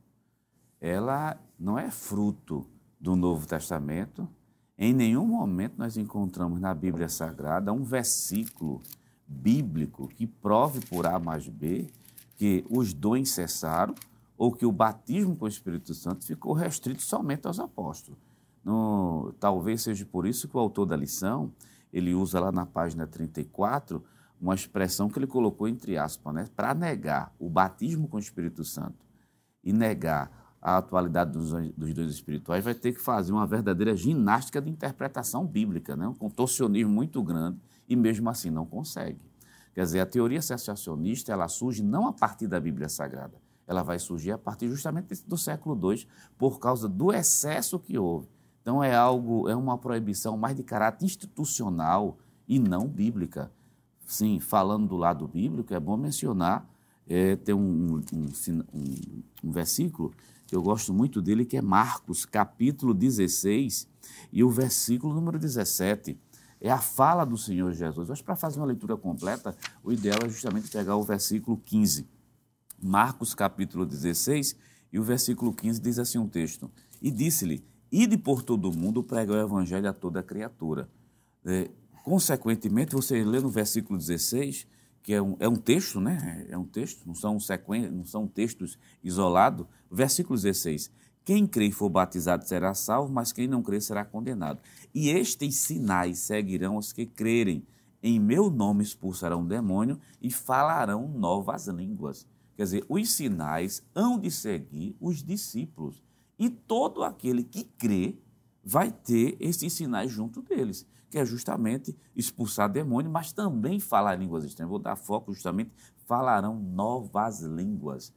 [0.80, 2.66] ela não é fruto
[3.00, 4.28] do Novo Testamento.
[4.78, 8.82] Em nenhum momento nós encontramos na Bíblia Sagrada um versículo
[9.26, 11.88] bíblico que prove por A mais B
[12.36, 13.96] que os dons cessaram
[14.38, 18.20] ou que o batismo com o Espírito Santo ficou restrito somente aos apóstolos.
[18.64, 21.52] No, talvez seja por isso que o autor da lição,
[21.92, 24.04] ele usa lá na página 34
[24.40, 28.64] uma expressão que ele colocou entre aspas, né, para negar o batismo com o Espírito
[28.64, 29.06] Santo
[29.64, 34.62] e negar a atualidade dos, dos dons espirituais, vai ter que fazer uma verdadeira ginástica
[34.62, 39.20] de interpretação bíblica, né, um contorcionismo muito grande, e mesmo assim não consegue.
[39.74, 44.00] Quer dizer, a teoria sensacionista ela surge não a partir da Bíblia Sagrada, ela vai
[44.00, 46.06] surgir a partir justamente do século II,
[46.38, 48.28] por causa do excesso que houve
[48.62, 53.52] então é algo, é uma proibição mais de caráter institucional e não bíblica.
[54.06, 56.68] Sim, falando do lado bíblico, é bom mencionar,
[57.08, 58.26] é, tem um, um,
[58.74, 60.14] um, um versículo
[60.48, 63.88] que eu gosto muito dele, que é Marcos, capítulo 16,
[64.32, 66.18] e o versículo número 17
[66.60, 68.10] é a fala do Senhor Jesus.
[68.20, 72.08] Que para fazer uma leitura completa, o ideal é justamente pegar o versículo 15.
[72.82, 74.56] Marcos, capítulo 16,
[74.92, 79.04] e o versículo 15 diz assim um texto: E disse-lhe: Ide por todo o mundo
[79.04, 80.90] pregar o evangelho a toda criatura.
[81.44, 81.70] É,
[82.04, 84.68] consequentemente, você lê no versículo 16,
[85.02, 86.46] que é um, é um texto, né?
[86.50, 87.90] É um texto, não são, sequen...
[87.90, 89.66] não são textos isolados.
[89.90, 90.92] Versículo 16.
[91.26, 94.60] Quem crê e for batizado será salvo, mas quem não crê será condenado.
[94.94, 97.66] E estes sinais seguirão os que crerem.
[98.02, 102.26] Em meu nome expulsarão demônio e falarão novas línguas.
[102.56, 106.02] Quer dizer, os sinais hão de seguir os discípulos.
[106.40, 108.18] E todo aquele que crê
[108.64, 114.46] vai ter esses sinais junto deles, que é justamente expulsar demônio, mas também falar línguas
[114.46, 114.70] estranhas.
[114.70, 115.72] Vou dar foco justamente,
[116.06, 118.14] falarão novas línguas.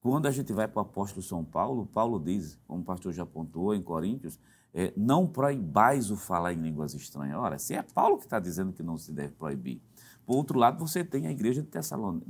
[0.00, 3.22] Quando a gente vai para o apóstolo São Paulo, Paulo diz, como o pastor já
[3.22, 4.40] apontou em Coríntios,
[4.74, 7.38] é, não proibais o falar em línguas estranhas.
[7.38, 9.80] Ora, se é Paulo que está dizendo que não se deve proibir.
[10.24, 11.68] Por outro lado, você tem a igreja de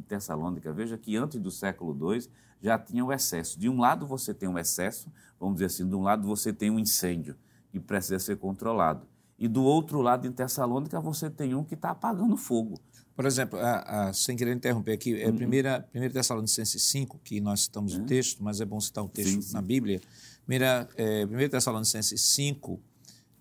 [0.08, 0.72] Tessalônica.
[0.72, 2.28] Veja que antes do século II
[2.62, 3.58] já tinha o excesso.
[3.58, 6.70] De um lado você tem um excesso, vamos dizer assim, de um lado você tem
[6.70, 7.36] um incêndio
[7.70, 9.06] que precisa ser controlado.
[9.38, 12.78] E do outro lado, em Tessalônica, você tem um que está apagando fogo.
[13.16, 15.36] Por exemplo, a, a, sem querer interromper aqui, é uhum.
[15.36, 18.02] primeira, primeira Tessalonicenses 5, que nós citamos uhum.
[18.02, 19.52] o texto, mas é bom citar o texto sim, sim.
[19.52, 20.00] na Bíblia.
[20.46, 22.80] Primeira, é, 1 Tessalonicenses 5,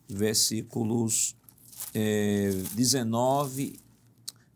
[0.09, 1.35] versículos
[1.93, 3.79] é, 19,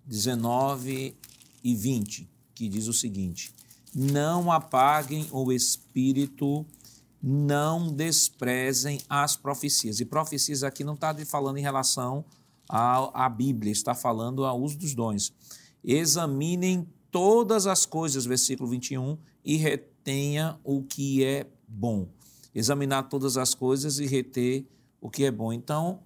[0.05, 1.15] 19
[1.63, 3.54] e 20, que diz o seguinte:
[3.95, 6.65] Não apaguem o espírito,
[7.23, 10.01] não desprezem as profecias.
[10.01, 12.25] E profecias aqui não está falando em relação
[12.67, 15.33] a, a Bíblia, está falando ao uso dos dons.
[15.83, 22.09] Examinem todas as coisas, versículo 21, e retenha o que é bom.
[22.53, 24.67] Examinar todas as coisas e reter
[24.99, 25.53] o que é bom.
[25.53, 25.99] Então,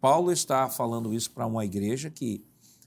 [0.00, 2.44] Paulo está falando isso para uma igreja que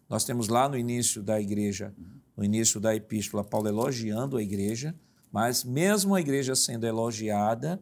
[0.10, 1.94] nós temos lá no início da igreja,
[2.42, 4.96] no início da epístola, Paulo elogiando a igreja,
[5.32, 7.80] mas mesmo a igreja sendo elogiada,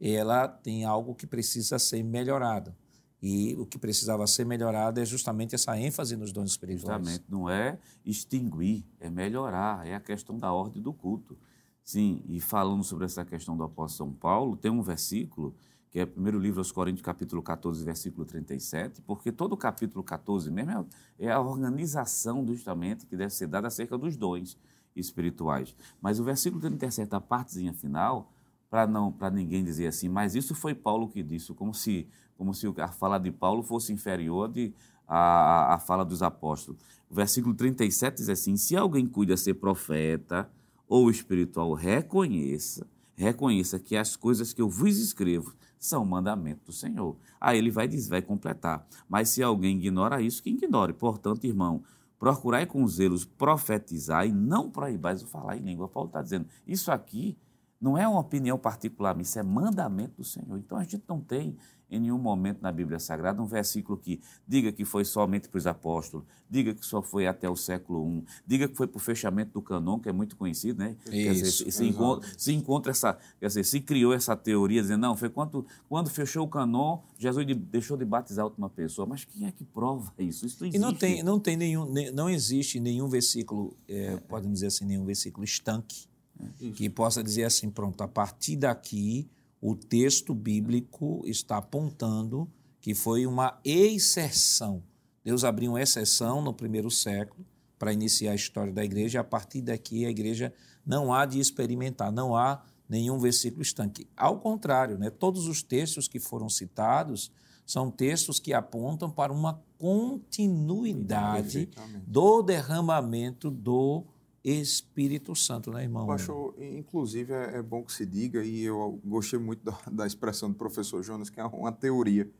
[0.00, 2.74] ela tem algo que precisa ser melhorado.
[3.22, 6.98] E o que precisava ser melhorado é justamente essa ênfase nos dons espirituais.
[6.98, 11.38] Justamente, não é extinguir, é melhorar, é a questão da ordem do culto.
[11.84, 15.54] Sim, e falando sobre essa questão do apóstolo São Paulo, tem um versículo,
[15.90, 20.04] que é o primeiro livro aos Coríntios, capítulo 14, versículo 37, porque todo o capítulo
[20.04, 20.88] 14 mesmo
[21.18, 24.56] é, é a organização justamente que deve ser dada acerca dos dons
[24.94, 25.74] espirituais.
[26.00, 28.32] Mas o versículo 37, a partezinha final,
[28.70, 32.54] para não para ninguém dizer assim, mas isso foi Paulo que disse, como se como
[32.54, 34.72] se a fala de Paulo fosse inferior de,
[35.06, 36.80] à, à fala dos apóstolos.
[37.10, 40.50] O versículo 37 diz assim: se alguém cuida ser profeta
[40.88, 47.16] ou espiritual, reconheça, reconheça que as coisas que eu vos escrevo são mandamento do Senhor.
[47.40, 48.86] Aí ele vai dizer, vai completar.
[49.08, 50.92] Mas se alguém ignora isso, que ignore.
[50.92, 51.82] Portanto, irmão,
[52.18, 55.88] procurai com zelos profetizar e não proibais o falar em língua.
[55.88, 57.36] Paulo está dizendo, isso aqui
[57.80, 60.58] não é uma opinião particular, isso é mandamento do Senhor.
[60.58, 61.56] Então a gente não tem
[61.90, 65.66] em nenhum momento na Bíblia Sagrada um versículo que diga que foi somente para os
[65.66, 69.52] apóstolos, diga que só foi até o século I, diga que foi para o fechamento
[69.52, 70.96] do canon, que é muito conhecido, né?
[71.04, 75.00] Isso, quer dizer, se, encontra, se encontra essa, quer dizer, se criou essa teoria dizendo,
[75.00, 79.06] não, foi quando, quando fechou o canon, Jesus deixou de batizar a última pessoa.
[79.06, 80.46] Mas quem é que prova isso?
[80.46, 80.76] Isso não existe.
[80.76, 85.04] E não tem, não tem nenhum, não existe nenhum versículo, é, podemos dizer assim, nenhum
[85.04, 86.06] versículo estanque,
[86.38, 86.70] é.
[86.70, 89.28] que possa dizer assim, pronto, a partir daqui
[89.60, 92.50] o texto bíblico está apontando
[92.80, 94.82] que foi uma exceção.
[95.22, 97.44] Deus abriu uma exceção no primeiro século
[97.78, 100.52] para iniciar a história da igreja, e a partir daqui a igreja
[100.84, 104.08] não há de experimentar, não há nenhum versículo estanque.
[104.16, 107.30] Ao contrário, né, todos os textos que foram citados
[107.64, 111.70] são textos que apontam para uma continuidade
[112.06, 114.04] do derramamento do
[114.42, 116.06] Espírito Santo, né, irmão?
[116.06, 120.50] Pastor, inclusive é, é, bom que se diga, e eu gostei muito da, da, expressão
[120.50, 122.30] do professor Jonas, que é uma teoria.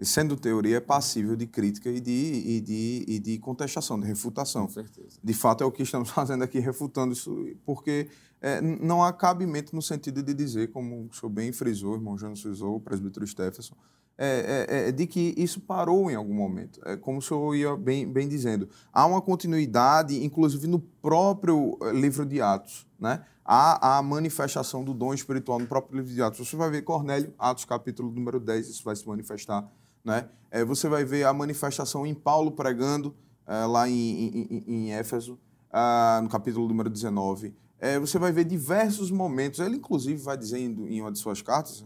[0.00, 4.66] Sendo teoria, é passível de crítica e de, e de, e de contestação, de refutação.
[4.66, 5.18] Com certeza.
[5.22, 7.36] De fato, é o que estamos fazendo aqui, refutando isso,
[7.66, 8.08] porque
[8.40, 12.16] é, não há cabimento no sentido de dizer, como o senhor bem frisou, o irmão
[12.16, 13.76] Jonas frisou, o presbítero Stephenson,
[14.22, 16.78] é, é, é, de que isso parou em algum momento.
[16.84, 18.68] É como o senhor ia bem, bem dizendo.
[18.92, 22.86] Há uma continuidade, inclusive no próprio eh, livro de Atos.
[22.98, 23.24] Né?
[23.42, 26.46] Há a manifestação do dom espiritual no próprio livro de Atos.
[26.46, 29.66] Você vai ver Cornélio, Atos capítulo número 10, isso vai se manifestar.
[30.04, 30.28] Né?
[30.50, 33.16] É, você vai ver a manifestação em Paulo pregando
[33.46, 35.38] é, lá em, em, em Éfeso,
[35.72, 39.58] ah, no capítulo número 19 é, você vai ver diversos momentos.
[39.58, 41.82] Ele, inclusive, vai dizendo em uma de suas cartas,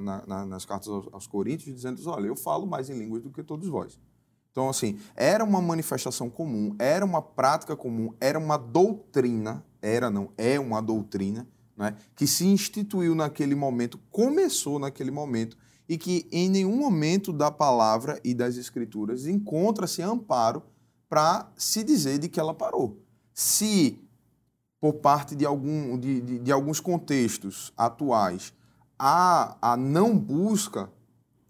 [0.00, 3.30] na, na, nas cartas aos, aos, Coríntios, dizendo: Olha, eu falo mais em línguas do
[3.30, 3.98] que todos vós.
[4.50, 10.30] Então, assim, era uma manifestação comum, era uma prática comum, era uma doutrina, era não,
[10.36, 15.56] é uma doutrina, né, que se instituiu naquele momento, começou naquele momento,
[15.88, 20.62] e que em nenhum momento da palavra e das escrituras encontra-se amparo
[21.08, 23.02] para se dizer de que ela parou.
[23.32, 23.98] Se
[24.82, 28.52] por parte de, algum, de, de, de alguns contextos atuais,
[28.98, 30.90] a, a não busca,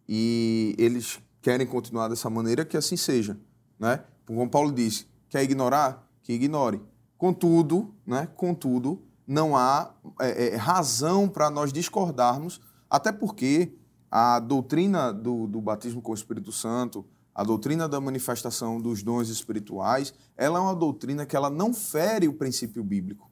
[0.08, 3.38] e eles querem continuar dessa maneira, que assim seja.
[3.78, 4.02] Né?
[4.26, 6.08] Como Paulo disse, quer ignorar?
[6.22, 6.80] Que ignore.
[7.18, 8.28] Contudo, né?
[8.36, 13.74] Contudo, não há é, é, razão para nós discordarmos, até porque
[14.10, 19.28] a doutrina do, do batismo com o Espírito Santo, a doutrina da manifestação dos dons
[19.30, 23.30] espirituais, ela é uma doutrina que ela não fere o princípio bíblico.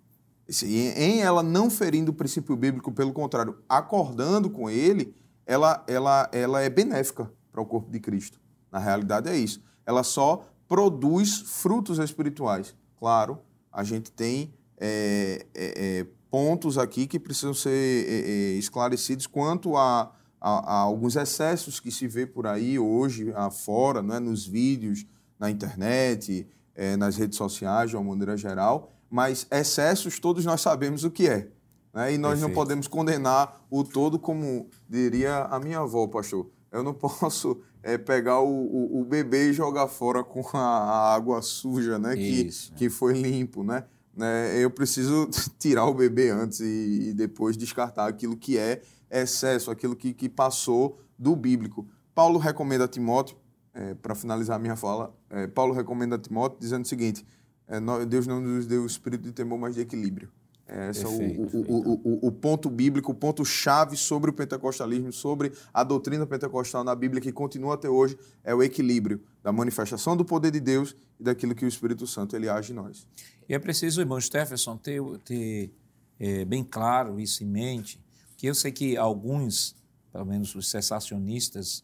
[0.63, 5.15] Em ela não ferindo o princípio bíblico, pelo contrário, acordando com ele,
[5.47, 8.41] ela, ela, ela é benéfica para o corpo de Cristo.
[8.71, 9.63] Na realidade é isso.
[9.87, 12.75] Ela só produz frutos espirituais.
[12.99, 13.39] Claro,
[13.73, 19.77] a gente tem é, é, é pontos aqui que precisam ser é, é, esclarecidos quanto
[19.77, 25.05] a, a, a, alguns excessos que se vê por aí hoje, afora, né, nos vídeos,
[25.39, 31.03] na internet, é, nas redes sociais, de uma maneira geral mas excessos todos nós sabemos
[31.05, 31.49] o que é.
[31.93, 32.15] Né?
[32.15, 32.49] E nós Perfeito.
[32.49, 36.49] não podemos condenar o todo como diria a minha avó, pastor.
[36.71, 41.15] Eu não posso é, pegar o, o, o, bebê e jogar fora com a, a
[41.15, 42.15] água suja, né?
[42.15, 43.85] Que, que foi limpo, né?
[44.17, 44.57] né?
[44.57, 48.81] Eu preciso tirar o bebê antes e, e depois descartar aquilo que é
[49.11, 51.87] excesso, aquilo que, que passou do bíblico.
[52.15, 53.37] Paulo recomenda a Timóteo,
[53.73, 57.25] é, para finalizar a minha fala, é, Paulo recomenda a Timóteo dizendo o seguinte:
[57.71, 60.29] é, Deus não nos deu o espírito de temor, mas de equilíbrio.
[60.67, 65.53] É, esse é o, o, o, o, ponto bíblico, o ponto-chave sobre o pentecostalismo, sobre
[65.73, 70.25] a doutrina pentecostal na Bíblia, que continua até hoje, é o equilíbrio da manifestação do
[70.25, 73.07] poder de Deus e daquilo que o Espírito Santo ele age em nós.
[73.49, 75.73] E é preciso, irmão Stephenson, ter, ter
[76.21, 78.01] é, bem claro isso em mente,
[78.37, 79.75] que eu sei que alguns,
[80.13, 81.83] pelo menos os cessacionistas,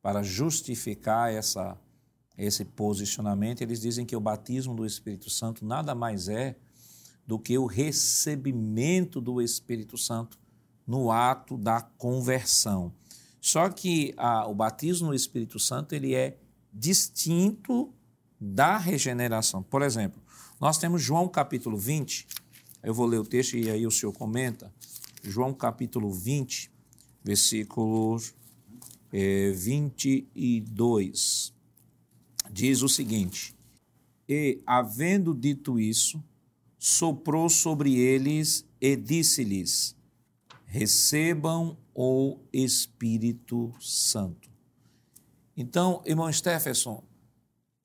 [0.00, 1.76] para justificar essa
[2.38, 6.56] esse posicionamento, eles dizem que o batismo do Espírito Santo nada mais é
[7.26, 10.38] do que o recebimento do Espírito Santo
[10.86, 12.92] no ato da conversão.
[13.40, 16.38] Só que a, o batismo no Espírito Santo ele é
[16.72, 17.92] distinto
[18.40, 19.62] da regeneração.
[19.62, 20.22] Por exemplo,
[20.60, 22.26] nós temos João capítulo 20,
[22.84, 24.72] eu vou ler o texto e aí o senhor comenta.
[25.24, 26.70] João capítulo 20,
[27.24, 28.32] versículos
[29.12, 31.57] é, 22
[32.50, 33.54] diz o seguinte:
[34.28, 36.22] E, havendo dito isso,
[36.78, 39.96] soprou sobre eles e disse-lhes:
[40.64, 44.48] Recebam o Espírito Santo.
[45.56, 47.02] Então, irmão Stephenson,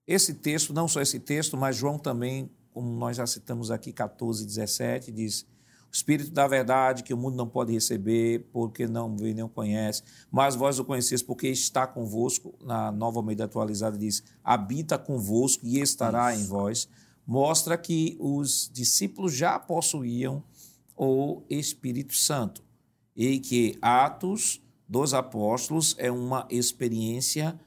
[0.05, 4.45] esse texto, não só esse texto, mas João também, como nós já citamos aqui, 14,
[4.45, 5.45] 17, diz:
[5.93, 10.55] Espírito da verdade que o mundo não pode receber, porque não vê nem conhece, mas
[10.55, 12.55] vós o conheceis porque está convosco.
[12.63, 16.43] Na nova medida atualizada diz: habita convosco e estará Isso.
[16.43, 16.89] em vós.
[17.27, 20.43] Mostra que os discípulos já possuíam
[20.97, 22.63] o Espírito Santo
[23.15, 27.57] e que Atos dos Apóstolos é uma experiência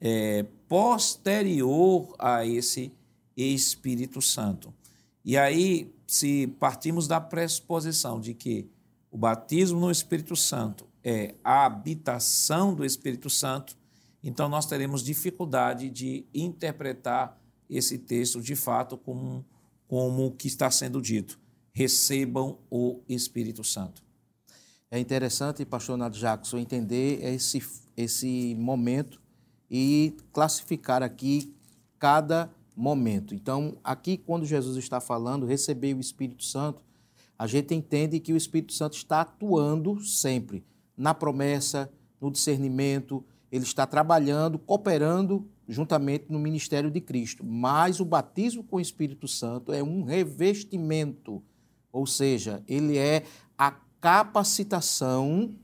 [0.00, 2.90] é, posterior a esse
[3.36, 4.72] Espírito Santo.
[5.22, 8.70] E aí, se partimos da pressuposição de que
[9.10, 13.76] o batismo no Espírito Santo é a habitação do Espírito Santo,
[14.22, 19.44] então nós teremos dificuldade de interpretar esse texto de fato como,
[19.86, 21.38] como o que está sendo dito.
[21.72, 24.02] Recebam o Espírito Santo.
[24.90, 27.62] É interessante, pastor Nato Jackson, entender esse,
[27.96, 29.20] esse momento
[29.70, 31.54] e classificar aqui
[31.98, 33.34] cada momento.
[33.34, 36.82] Então, aqui, quando Jesus está falando, receber o Espírito Santo,
[37.38, 40.64] a gente entende que o Espírito Santo está atuando sempre
[40.96, 47.44] na promessa, no discernimento, ele está trabalhando, cooperando juntamente no ministério de Cristo.
[47.44, 51.42] Mas o batismo com o Espírito Santo é um revestimento,
[51.92, 53.24] ou seja, ele é
[53.56, 53.70] a
[54.00, 55.54] capacitação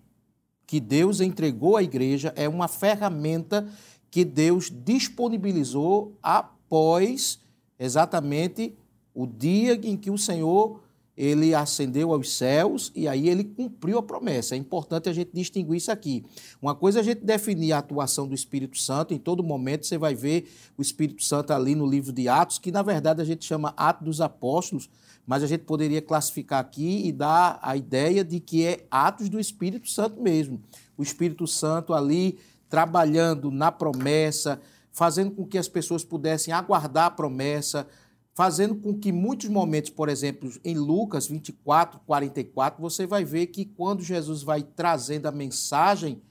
[0.66, 3.68] que Deus entregou à igreja, é uma ferramenta
[4.10, 6.42] que Deus disponibilizou a
[6.72, 7.38] após
[7.78, 8.74] exatamente
[9.14, 10.80] o dia em que o Senhor
[11.14, 14.54] ele ascendeu aos céus e aí ele cumpriu a promessa.
[14.54, 16.24] É importante a gente distinguir isso aqui.
[16.62, 19.98] Uma coisa é a gente definir a atuação do Espírito Santo, em todo momento você
[19.98, 23.44] vai ver o Espírito Santo ali no livro de Atos, que na verdade a gente
[23.44, 24.88] chama Atos dos Apóstolos,
[25.26, 29.38] mas a gente poderia classificar aqui e dar a ideia de que é Atos do
[29.38, 30.58] Espírito Santo mesmo.
[30.96, 32.38] O Espírito Santo ali
[32.70, 34.58] trabalhando na promessa,
[34.92, 37.86] fazendo com que as pessoas pudessem aguardar a promessa,
[38.34, 43.64] fazendo com que muitos momentos, por exemplo, em Lucas 24, 44, você vai ver que
[43.64, 46.22] quando Jesus vai trazendo a mensagem,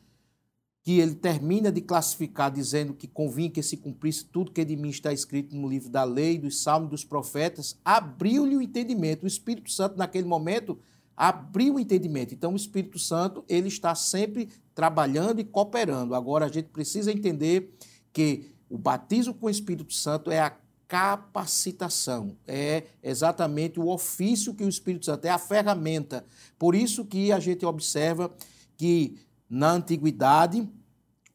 [0.84, 4.90] que ele termina de classificar dizendo que convinha que se cumprisse tudo que de mim
[4.90, 9.24] está escrito no livro da lei, dos salmos, dos profetas, abriu-lhe o entendimento.
[9.24, 10.80] O Espírito Santo, naquele momento,
[11.16, 12.34] abrir o entendimento.
[12.34, 16.16] Então, o Espírito Santo, ele está sempre trabalhando e cooperando.
[16.16, 17.76] Agora, a gente precisa entender
[18.14, 20.56] que o batismo com o Espírito Santo é a
[20.88, 26.26] capacitação, é exatamente o ofício que o Espírito Santo é a ferramenta.
[26.60, 28.30] Por isso que a gente observa
[28.76, 29.18] que
[29.50, 30.68] na antiguidade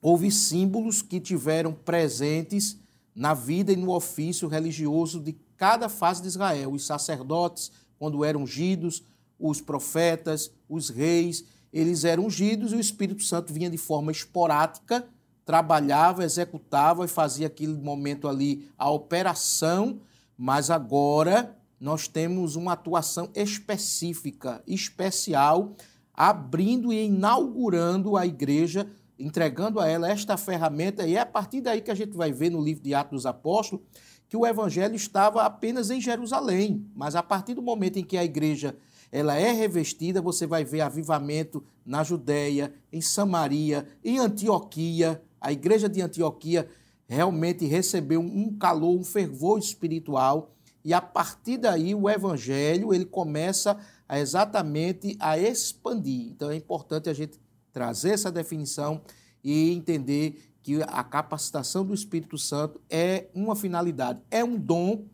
[0.01, 2.79] houve símbolos que tiveram presentes
[3.15, 6.73] na vida e no ofício religioso de cada fase de Israel.
[6.73, 9.03] Os sacerdotes, quando eram ungidos,
[9.39, 15.09] os profetas, os reis, eles eram ungidos e o Espírito Santo vinha de forma esporádica,
[15.47, 20.01] trabalhava, executava e fazia aquele momento ali a operação,
[20.37, 25.77] mas agora nós temos uma atuação específica, especial,
[26.13, 31.81] abrindo e inaugurando a igreja, entregando a ela esta ferramenta, e é a partir daí
[31.81, 33.83] que a gente vai ver no livro de Atos dos Apóstolos
[34.29, 38.25] que o evangelho estava apenas em Jerusalém, mas a partir do momento em que a
[38.25, 38.77] igreja
[39.13, 45.23] ela é revestida, você vai ver avivamento na Judéia, em Samaria, em Antioquia.
[45.47, 46.69] A igreja de Antioquia
[47.07, 53.79] realmente recebeu um calor, um fervor espiritual, e a partir daí o evangelho ele começa
[54.09, 56.33] a exatamente a expandir.
[56.33, 57.39] Então é importante a gente
[57.73, 59.01] trazer essa definição
[59.45, 65.07] e entender que a capacitação do Espírito Santo é uma finalidade, é um dom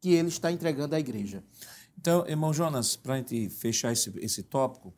[0.00, 1.42] que ele está entregando à igreja.
[1.98, 4.94] Então, irmão Jonas, para a gente fechar esse, esse tópico,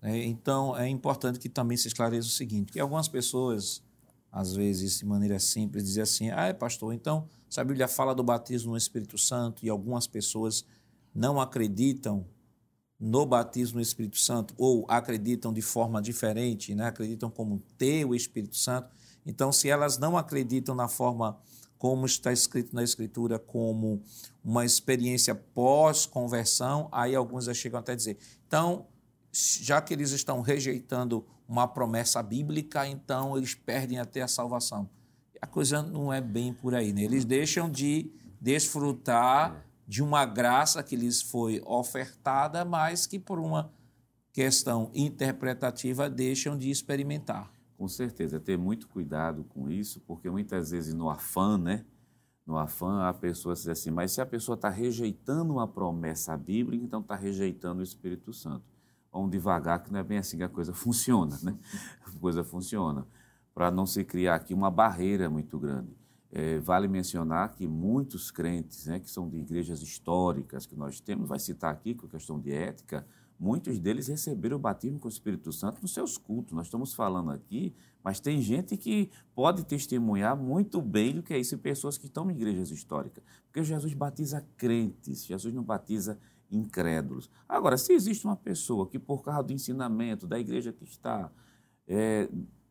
[0.00, 3.82] né, então é importante que também se esclareça o seguinte, que algumas pessoas,
[4.30, 8.14] às vezes, de maneira simples, dizem assim, ah, é pastor, então, se a Bíblia fala
[8.14, 10.64] do batismo no Espírito Santo e algumas pessoas
[11.14, 12.26] não acreditam
[12.98, 18.14] no batismo no Espírito Santo ou acreditam de forma diferente, né, acreditam como ter o
[18.14, 18.90] Espírito Santo,
[19.24, 21.38] então, se elas não acreditam na forma
[21.78, 24.02] como está escrito na Escritura, como
[24.44, 28.18] uma experiência pós-conversão, aí alguns já chegam até a dizer.
[28.46, 28.86] Então,
[29.32, 34.88] já que eles estão rejeitando uma promessa bíblica, então eles perdem até a salvação.
[35.42, 37.02] A coisa não é bem por aí, né?
[37.02, 43.72] Eles deixam de desfrutar de uma graça que lhes foi ofertada, mas que por uma
[44.32, 47.50] questão interpretativa deixam de experimentar.
[47.76, 51.84] Com certeza, ter muito cuidado com isso, porque muitas vezes no afã, né?
[52.46, 56.84] No afã, a pessoa diz assim, mas se a pessoa está rejeitando uma promessa bíblica,
[56.84, 58.69] então está rejeitando o Espírito Santo.
[59.12, 61.56] Vamos devagar, que não é bem assim que a coisa funciona, né?
[62.06, 63.06] A coisa funciona.
[63.52, 65.90] Para não se criar aqui uma barreira muito grande.
[66.32, 71.28] É, vale mencionar que muitos crentes, né, que são de igrejas históricas que nós temos,
[71.28, 73.04] vai citar aqui com a questão de ética,
[73.36, 76.52] muitos deles receberam o batismo com o Espírito Santo nos seus cultos.
[76.52, 81.38] Nós estamos falando aqui, mas tem gente que pode testemunhar muito bem do que é
[81.38, 83.24] isso, e pessoas que estão em igrejas históricas.
[83.46, 86.16] Porque Jesus batiza crentes, Jesus não batiza
[86.50, 87.30] incrédulos.
[87.48, 91.30] Agora, se existe uma pessoa que, por causa do ensinamento da igreja que está,
[91.86, 92.28] é,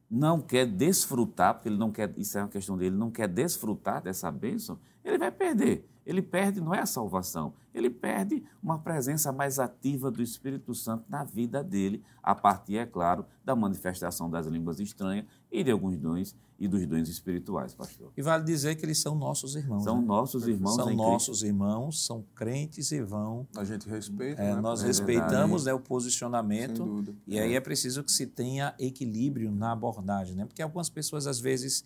[0.10, 4.02] não quer desfrutar, porque ele não quer, isso é uma questão dele, não quer desfrutar
[4.02, 5.88] dessa bênção, ele vai perder.
[6.10, 11.06] Ele perde não é a salvação, ele perde uma presença mais ativa do Espírito Santo
[11.08, 15.98] na vida dele, a partir, é claro, da manifestação das línguas estranhas e de alguns
[15.98, 18.12] dons e dos dons espirituais, pastor.
[18.18, 19.84] E vale dizer que eles são nossos irmãos.
[19.84, 20.08] São né?
[20.08, 20.76] nossos irmãos.
[20.76, 23.48] São nossos irmãos, são crentes e vão.
[23.56, 24.42] A gente respeita.
[24.42, 24.62] É, né?
[24.62, 26.84] nós É respeitamos né, o Sem posicionamento.
[26.84, 27.16] dúvida.
[27.28, 30.46] E aí é preciso que se tenha equilíbrio na abordagem, né?
[30.46, 31.86] Porque algumas pessoas, às vezes,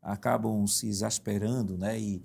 [0.00, 2.00] acabam se exasperando, né?
[2.00, 2.24] E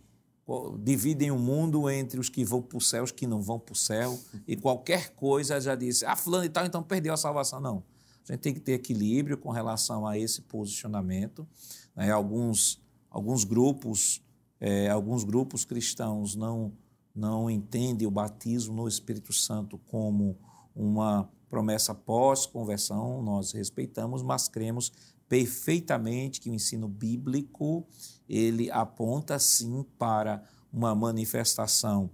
[0.80, 3.60] dividem o mundo entre os que vão para o céu e os que não vão
[3.60, 4.20] para o céu.
[4.48, 7.60] E qualquer coisa já diz, ah, fulano e tal, então perdeu a salvação.
[7.60, 7.84] Não.
[8.28, 11.48] A gente tem que ter equilíbrio com relação a esse posicionamento.
[11.96, 12.12] né?
[12.12, 14.22] Alguns, alguns grupos,
[14.60, 16.74] eh, alguns grupos cristãos não
[17.16, 20.36] não entendem o batismo no Espírito Santo como
[20.76, 23.22] uma promessa pós-conversão.
[23.22, 24.91] Nós respeitamos, mas cremos
[25.34, 27.88] perfeitamente que o ensino bíblico
[28.29, 32.11] ele aponta sim para uma manifestação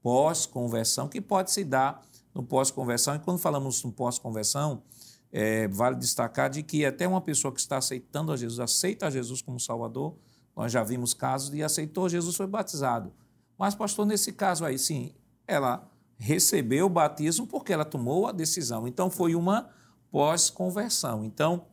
[0.00, 2.00] pós-conversão que pode se dar
[2.32, 3.16] no pós-conversão.
[3.16, 4.84] E quando falamos no pós-conversão,
[5.32, 9.10] é, vale destacar de que até uma pessoa que está aceitando a Jesus, aceita a
[9.10, 10.14] Jesus como Salvador,
[10.54, 13.12] nós já vimos casos de aceitou Jesus, foi batizado.
[13.58, 15.12] Mas, pastor, nesse caso aí, sim,
[15.44, 18.86] ela recebeu o batismo porque ela tomou a decisão.
[18.86, 19.68] Então, foi uma
[20.08, 21.24] pós-conversão.
[21.24, 21.66] Então,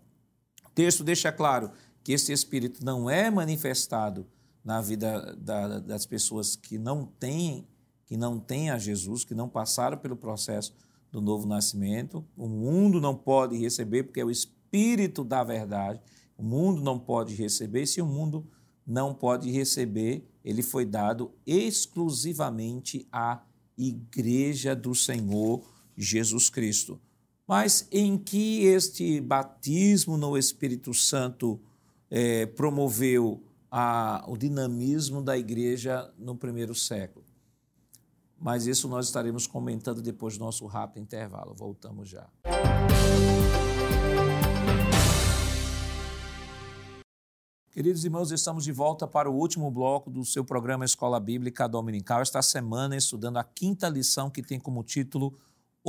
[0.78, 1.71] texto deixa claro
[2.03, 4.28] que esse Espírito não é manifestado
[4.63, 7.67] na vida da- das pessoas que não têm
[8.05, 10.73] que não têm a Jesus, que não passaram pelo processo
[11.11, 12.23] do novo nascimento.
[12.38, 15.99] O mundo não pode receber porque é o Espírito da verdade.
[16.38, 17.86] O mundo não pode receber.
[17.86, 18.47] Se o mundo
[18.86, 23.41] não pode receber, ele foi dado exclusivamente à
[23.78, 25.61] Igreja do Senhor
[25.97, 26.97] Jesus Cristo.
[27.47, 31.57] Mas em que este batismo no Espírito Santo
[32.11, 33.41] é, promoveu
[33.71, 37.25] a, o dinamismo da igreja no primeiro século?
[38.37, 41.55] Mas isso nós estaremos comentando depois do nosso rápido intervalo.
[41.55, 42.27] Voltamos já.
[47.71, 52.21] Queridos irmãos, estamos de volta para o último bloco do seu programa Escola Bíblica Dominical.
[52.21, 55.33] Esta semana, estudando a quinta lição que tem como título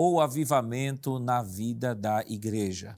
[0.00, 2.96] O Avivamento na Vida da Igreja.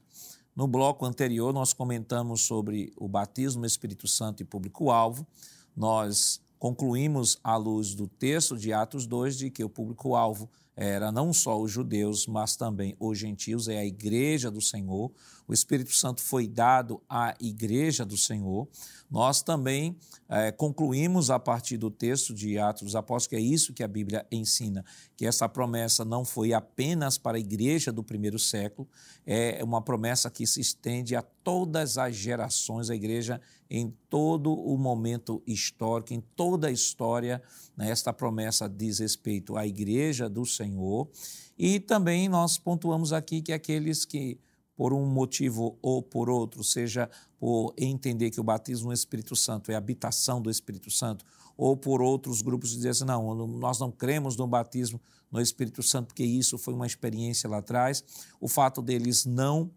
[0.54, 5.26] No bloco anterior, nós comentamos sobre o batismo Espírito Santo e público-alvo.
[5.74, 10.46] Nós concluímos, à luz do texto de Atos 2, de que o público-alvo
[10.76, 15.12] era não só os judeus, mas também os gentios, é a igreja do Senhor.
[15.46, 18.68] O Espírito Santo foi dado à igreja do Senhor.
[19.10, 19.96] Nós também
[20.28, 23.88] é, concluímos a partir do texto de Atos dos Apóstolos, que é isso que a
[23.88, 24.84] Bíblia ensina,
[25.16, 28.88] que essa promessa não foi apenas para a igreja do primeiro século,
[29.26, 33.40] é uma promessa que se estende a todas as gerações, a igreja
[33.70, 37.40] em todo o momento histórico, em toda a história,
[37.76, 41.08] né, esta promessa diz respeito à igreja do Senhor.
[41.56, 44.40] E também nós pontuamos aqui que aqueles que
[44.80, 47.08] por um motivo ou por outro, seja
[47.38, 51.22] por entender que o batismo no Espírito Santo é habitação do Espírito Santo,
[51.54, 54.98] ou por outros grupos dizem assim, não, nós não cremos no batismo
[55.30, 58.02] no Espírito Santo, porque isso foi uma experiência lá atrás.
[58.40, 59.70] O fato deles não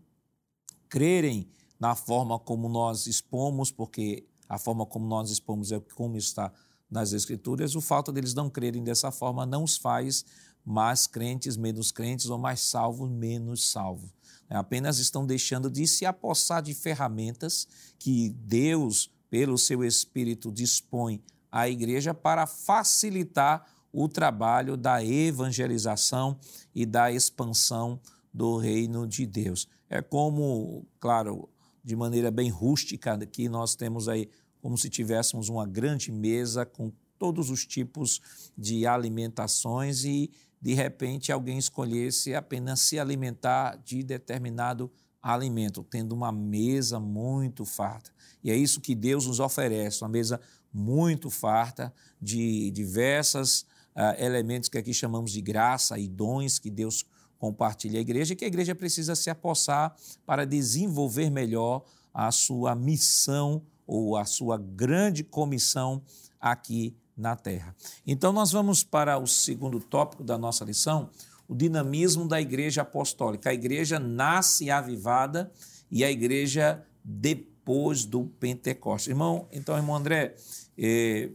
[0.88, 1.50] crerem
[1.84, 6.50] na forma como nós expomos, porque a forma como nós expomos é como está
[6.90, 10.24] nas Escrituras, o fato deles não crerem dessa forma não os faz
[10.64, 14.10] mais crentes, menos crentes, ou mais salvos, menos salvos.
[14.50, 17.68] É, apenas estão deixando de se apossar de ferramentas
[18.00, 21.22] que Deus, pelo seu Espírito, dispõe
[21.52, 26.40] à igreja para facilitar o trabalho da evangelização
[26.74, 28.00] e da expansão
[28.34, 29.68] do reino de Deus.
[29.90, 31.50] É como, claro,
[31.84, 34.30] de maneira bem rústica, que nós temos aí
[34.62, 38.22] como se tivéssemos uma grande mesa com todos os tipos
[38.58, 40.32] de alimentações e
[40.62, 44.90] de repente alguém escolhesse apenas se alimentar de determinado
[45.22, 48.12] alimento, tendo uma mesa muito farta.
[48.44, 50.40] E é isso que Deus nos oferece, uma mesa
[50.74, 53.62] muito farta de diversos
[53.96, 57.06] uh, elementos que aqui chamamos de graça e dons que Deus
[57.44, 59.94] compartilha à igreja e que a igreja precisa se apossar
[60.26, 61.84] para desenvolver melhor
[62.14, 66.02] a sua missão ou a sua grande comissão
[66.40, 67.76] aqui na terra.
[68.08, 71.10] Então, nós vamos para o segundo tópico da nossa lição,
[71.46, 73.50] o dinamismo da igreja apostólica.
[73.50, 75.52] A igreja nasce avivada
[75.92, 79.10] e a igreja depois do Pentecostes.
[79.10, 80.38] Irmão, então, irmão André,
[80.78, 81.30] é,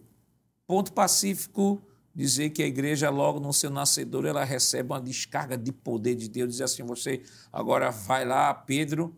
[0.66, 1.82] ponto pacífico
[2.18, 6.28] dizer que a igreja, logo no seu nascedor, ela recebe uma descarga de poder de
[6.28, 9.14] Deus, dizer assim, você agora vai lá, Pedro,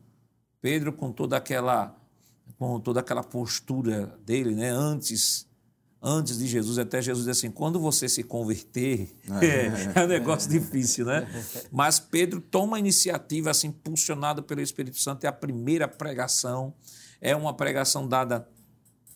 [0.61, 1.96] Pedro com toda aquela
[2.59, 5.48] com toda aquela postura dele, né, antes
[6.03, 10.51] antes de Jesus, até Jesus diz assim: quando você se converter, é, é um negócio
[10.51, 11.26] difícil, né?
[11.72, 16.74] Mas Pedro toma a iniciativa, assim, impulsionado pelo Espírito Santo, é a primeira pregação,
[17.18, 18.46] é uma pregação dada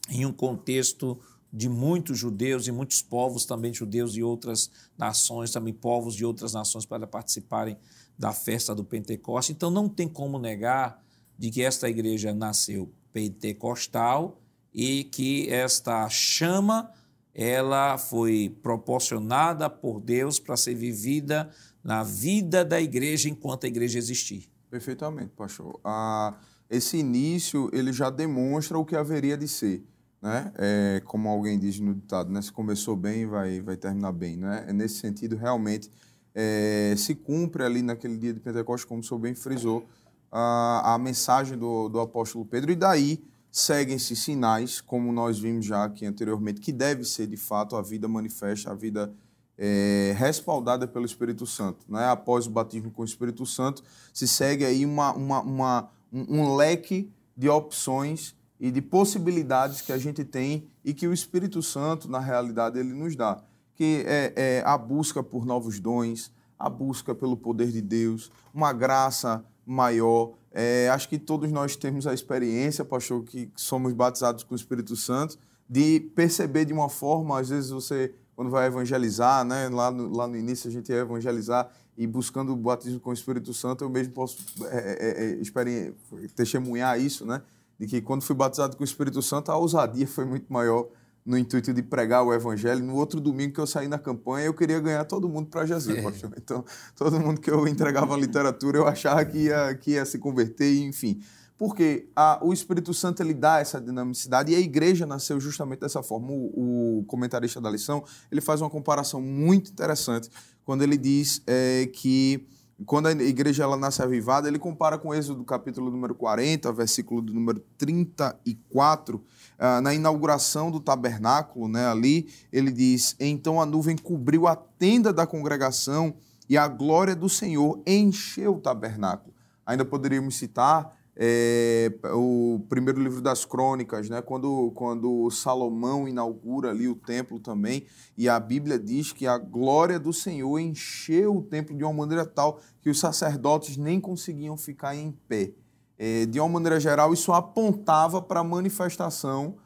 [0.09, 1.21] em um contexto
[1.57, 6.53] de muitos judeus e muitos povos também judeus de outras nações, também povos de outras
[6.53, 7.77] nações para participarem
[8.19, 9.53] da festa do Pentecoste.
[9.53, 11.01] Então não tem como negar
[11.39, 14.41] de que esta igreja nasceu pentecostal
[14.73, 16.91] e que esta chama
[17.33, 21.51] ela foi proporcionada por Deus para ser vivida
[21.85, 24.51] na vida da igreja enquanto a igreja existir.
[24.69, 25.79] Perfeitamente, pastor.
[25.85, 26.37] Ah,
[26.69, 29.85] esse início ele já demonstra o que haveria de ser,
[30.25, 30.51] né?
[30.57, 32.41] É, como alguém diz no ditado, né?
[32.41, 34.65] Se começou bem, vai vai terminar bem, né?
[34.67, 35.91] É nesse sentido realmente
[36.35, 39.87] é, se cumpre ali naquele dia de Pentecostes, como o senhor bem frisou,
[40.33, 43.23] a, a mensagem do, do apóstolo Pedro e daí
[43.53, 48.09] seguem-se sinais, como nós vimos já aqui anteriormente, que deve ser de fato a vida
[48.09, 49.13] manifesta, a vida
[49.59, 51.85] é, respaldada pelo Espírito Santo.
[51.87, 52.03] Né?
[52.09, 56.57] Após o batismo com o Espírito Santo, se segue aí uma, uma, uma um, um
[56.57, 62.11] leque de opções e de possibilidades que a gente tem e que o Espírito Santo,
[62.11, 63.43] na realidade, ele nos dá.
[63.77, 68.73] Que é, é a busca por novos dons, a busca pelo poder de Deus, uma
[68.73, 74.55] graça maior, é, acho que todos nós temos a experiência, pastor, que somos batizados com
[74.55, 75.37] o Espírito Santo,
[75.69, 80.27] de perceber de uma forma, às vezes você, quando vai evangelizar, né, lá, no, lá
[80.27, 83.91] no início a gente ia evangelizar e buscando o batismo com o Espírito Santo, eu
[83.91, 84.39] mesmo posso
[84.71, 87.43] é, é, é testemunhar isso, né,
[87.79, 90.89] de que quando fui batizado com o Espírito Santo, a ousadia foi muito maior
[91.25, 92.85] no intuito de pregar o evangelho.
[92.85, 95.97] No outro domingo que eu saí na campanha, eu queria ganhar todo mundo para Jesus,
[95.97, 96.03] É.
[96.03, 96.31] pastor.
[96.37, 96.65] Então,
[96.95, 101.21] todo mundo que eu entregava literatura, eu achava que ia, que ia se converter, enfim.
[101.57, 106.03] Porque a, o Espírito Santo ele dá essa dinamicidade e a igreja nasceu justamente dessa
[106.03, 106.29] forma.
[106.31, 110.29] O, o comentarista da lição ele faz uma comparação muito interessante
[110.65, 112.47] quando ele diz é, que
[112.85, 117.23] quando a igreja ela nasce avivada, ele compara com o Êxodo capítulo número 40, versículo
[117.23, 119.23] do número 34,
[119.59, 125.13] ah, na inauguração do tabernáculo, né, ali, ele diz: Então a nuvem cobriu a tenda
[125.13, 126.15] da congregação
[126.49, 129.33] e a glória do Senhor encheu o tabernáculo.
[129.65, 134.21] Ainda poderíamos citar é, o primeiro livro das crônicas, né?
[134.21, 137.87] quando, quando Salomão inaugura ali o templo também,
[138.17, 142.27] e a Bíblia diz que a glória do Senhor encheu o templo de uma maneira
[142.27, 145.53] tal que os sacerdotes nem conseguiam ficar em pé.
[145.97, 149.57] É, de uma maneira geral, isso apontava para a manifestação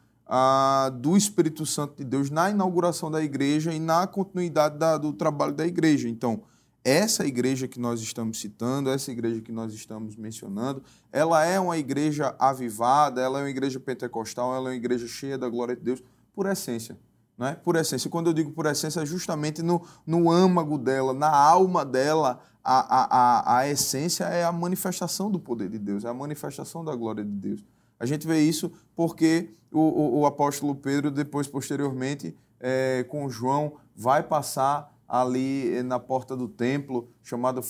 [1.00, 5.54] do Espírito Santo de Deus na inauguração da igreja e na continuidade da, do trabalho
[5.54, 6.06] da igreja.
[6.06, 6.42] Então,
[6.88, 10.82] essa igreja que nós estamos citando, essa igreja que nós estamos mencionando,
[11.12, 15.36] ela é uma igreja avivada, ela é uma igreja pentecostal, ela é uma igreja cheia
[15.36, 16.02] da glória de Deus,
[16.34, 16.98] por essência.
[17.36, 17.56] Né?
[17.62, 18.10] Por essência.
[18.10, 22.80] Quando eu digo por essência, é justamente no, no âmago dela, na alma dela, a,
[22.80, 26.94] a, a, a essência é a manifestação do poder de Deus, é a manifestação da
[26.94, 27.64] glória de Deus.
[28.00, 33.74] A gente vê isso porque o, o, o apóstolo Pedro, depois, posteriormente, é, com João,
[33.94, 37.62] vai passar ali na porta do templo, chamado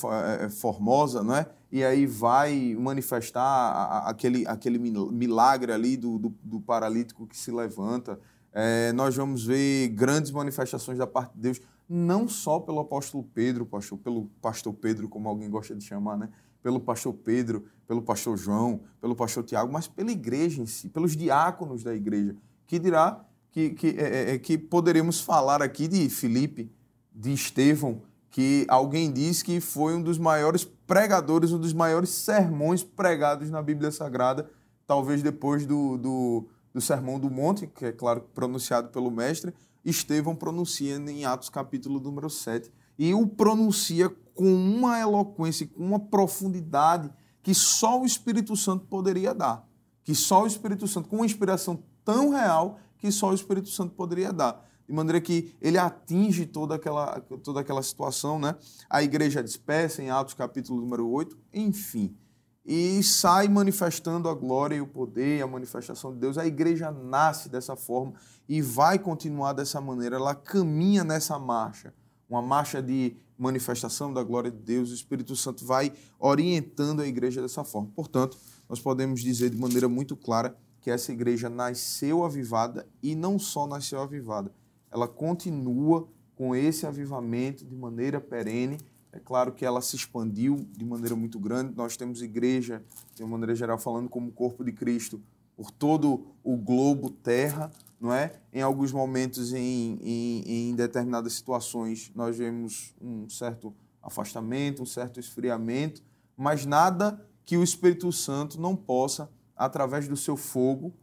[0.51, 1.47] Formosa, não é?
[1.70, 8.18] E aí vai manifestar aquele, aquele milagre ali do, do, do paralítico que se levanta.
[8.53, 13.64] É, nós vamos ver grandes manifestações da parte de Deus, não só pelo apóstolo Pedro,
[13.64, 16.28] pastor, pelo pastor Pedro, como alguém gosta de chamar, né?
[16.62, 21.16] Pelo pastor Pedro, pelo pastor João, pelo pastor Tiago, mas pela igreja em si, pelos
[21.16, 22.34] diáconos da igreja.
[22.66, 26.70] Que dirá que, que, é, é, que poderíamos falar aqui de Filipe,
[27.18, 28.00] de Estevão,
[28.30, 33.60] que alguém diz que foi um dos maiores pregadores, um dos maiores sermões pregados na
[33.60, 34.48] Bíblia Sagrada,
[34.86, 39.52] talvez depois do, do, do Sermão do Monte, que é claro pronunciado pelo Mestre,
[39.84, 42.70] Estevão pronuncia em Atos capítulo número 7.
[42.96, 47.10] E o pronuncia com uma eloquência, com uma profundidade
[47.42, 49.66] que só o Espírito Santo poderia dar.
[50.04, 53.94] Que só o Espírito Santo, com uma inspiração tão real que só o Espírito Santo
[53.94, 58.57] poderia dar de maneira que ele atinge toda aquela, toda aquela situação, né?
[58.89, 62.16] A igreja dispersa em Atos capítulo número 8, enfim.
[62.64, 66.39] E sai manifestando a glória e o poder, a manifestação de Deus.
[66.39, 68.14] A igreja nasce dessa forma
[68.49, 70.16] e vai continuar dessa maneira.
[70.16, 71.93] Ela caminha nessa marcha,
[72.28, 74.91] uma marcha de manifestação da glória de Deus.
[74.91, 77.91] O Espírito Santo vai orientando a igreja dessa forma.
[77.95, 83.39] Portanto, nós podemos dizer de maneira muito clara que essa igreja nasceu avivada e não
[83.39, 84.53] só nasceu avivada,
[84.91, 88.78] ela continua com esse avivamento de maneira perene.
[89.12, 91.74] É claro que ela se expandiu de maneira muito grande.
[91.74, 92.82] Nós temos igreja,
[93.14, 95.20] de uma maneira geral, falando como corpo de Cristo,
[95.57, 98.32] por todo o globo terra, não é?
[98.53, 105.18] Em alguns momentos, em, em, em determinadas situações, nós vemos um certo afastamento, um certo
[105.18, 106.03] esfriamento,
[106.36, 110.95] mas nada que o Espírito Santo não possa, através do seu fogo,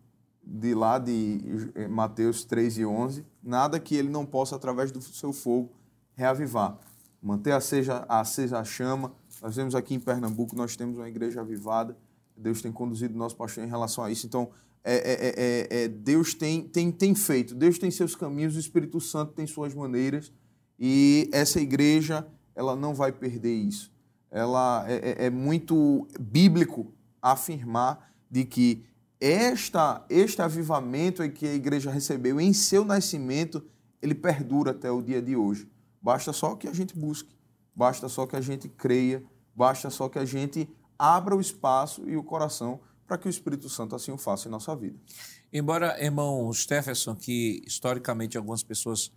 [0.45, 1.39] de lá de
[1.89, 5.71] Mateus 3 e 11, nada que ele não possa, através do seu fogo,
[6.13, 6.77] reavivar.
[7.21, 9.11] Manter acesa, acesa a chama.
[9.41, 11.97] Nós vemos aqui em Pernambuco, nós temos uma igreja avivada.
[12.37, 14.27] Deus tem conduzido nosso pastor em relação a isso.
[14.27, 14.49] Então,
[14.83, 19.01] é, é, é, é, Deus tem, tem, tem feito, Deus tem seus caminhos, o Espírito
[19.01, 20.31] Santo tem suas maneiras.
[20.77, 23.91] E essa igreja, ela não vai perder isso.
[24.29, 28.83] Ela é, é muito bíblico afirmar de que
[29.25, 33.65] esta, este avivamento que a igreja recebeu em seu nascimento,
[33.99, 35.67] ele perdura até o dia de hoje.
[35.99, 37.35] Basta só que a gente busque,
[37.75, 39.23] basta só que a gente creia,
[39.55, 43.67] basta só que a gente abra o espaço e o coração para que o Espírito
[43.67, 44.99] Santo assim o faça em nossa vida.
[45.51, 49.11] Embora, irmão Stephenson, que historicamente algumas pessoas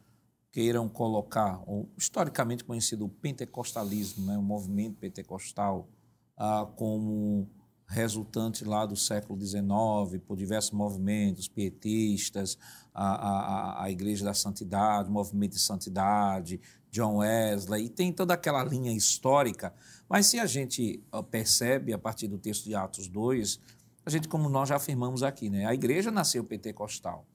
[0.50, 5.86] queiram colocar, o historicamente conhecido pentecostalismo, né, o movimento pentecostal,
[6.34, 7.46] ah, como
[7.88, 12.58] resultante lá do século XIX, por diversos movimentos pietistas,
[12.94, 16.60] a, a, a Igreja da Santidade, o Movimento de Santidade,
[16.90, 19.72] John Wesley, e tem toda aquela linha histórica.
[20.08, 23.58] Mas se a gente percebe, a partir do texto de Atos 2,
[24.04, 27.26] a gente, como nós já afirmamos aqui, né, a igreja nasceu pentecostal.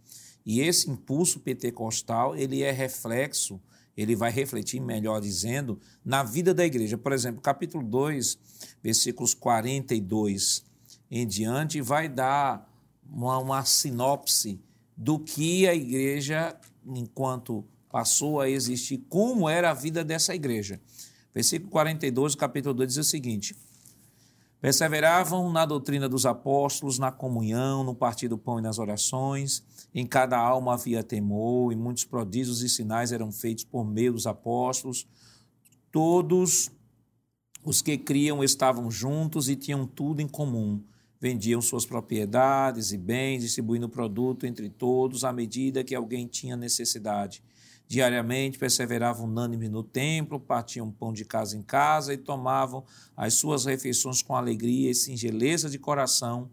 [0.46, 3.60] E esse impulso pentecostal, ele é reflexo,
[3.96, 6.98] ele vai refletir, melhor dizendo, na vida da igreja.
[6.98, 8.38] Por exemplo, capítulo 2,
[8.82, 10.64] versículos 42
[11.12, 12.68] em diante, vai dar
[13.08, 14.60] uma, uma sinopse
[14.98, 20.82] do que a igreja, enquanto passou a existir, como era a vida dessa igreja.
[21.34, 23.56] Versículo 42, capítulo 2 diz o seguinte:
[24.64, 29.62] Perseveravam na doutrina dos apóstolos, na comunhão, no partir do pão e nas orações.
[29.94, 34.26] Em cada alma havia temor, e muitos prodígios e sinais eram feitos por meio dos
[34.26, 35.06] apóstolos.
[35.92, 36.72] Todos
[37.66, 40.82] os que criam estavam juntos e tinham tudo em comum.
[41.20, 46.56] Vendiam suas propriedades e bens, distribuindo o produto entre todos à medida que alguém tinha
[46.56, 47.44] necessidade.
[47.94, 52.84] Diariamente perseveravam unânimes no templo, partiam pão de casa em casa e tomavam
[53.16, 56.50] as suas refeições com alegria e singeleza de coração,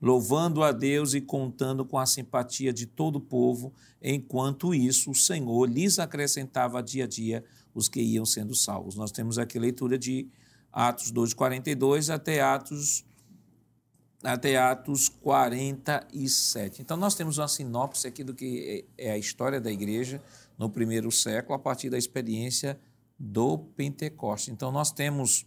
[0.00, 3.74] louvando a Deus e contando com a simpatia de todo o povo.
[4.00, 8.94] Enquanto isso, o Senhor lhes acrescentava dia a dia os que iam sendo salvos.
[8.94, 10.28] Nós temos aqui a leitura de
[10.72, 13.04] Atos 2:42 até Atos
[14.22, 16.80] até Atos 47.
[16.80, 20.22] Então nós temos uma sinopse aqui do que é a história da igreja
[20.58, 22.78] no primeiro século, a partir da experiência
[23.18, 24.50] do Pentecoste.
[24.50, 25.46] Então, nós temos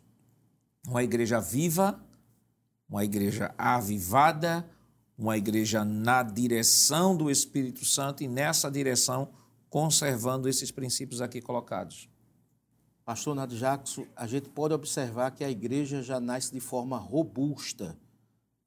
[0.87, 1.99] uma igreja viva,
[2.89, 4.69] uma igreja avivada,
[5.17, 9.29] uma igreja na direção do Espírito Santo e nessa direção
[9.69, 12.09] conservando esses princípios aqui colocados.
[13.03, 17.97] Pastor Nado Jackson, a gente pode observar que a igreja já nasce de forma robusta.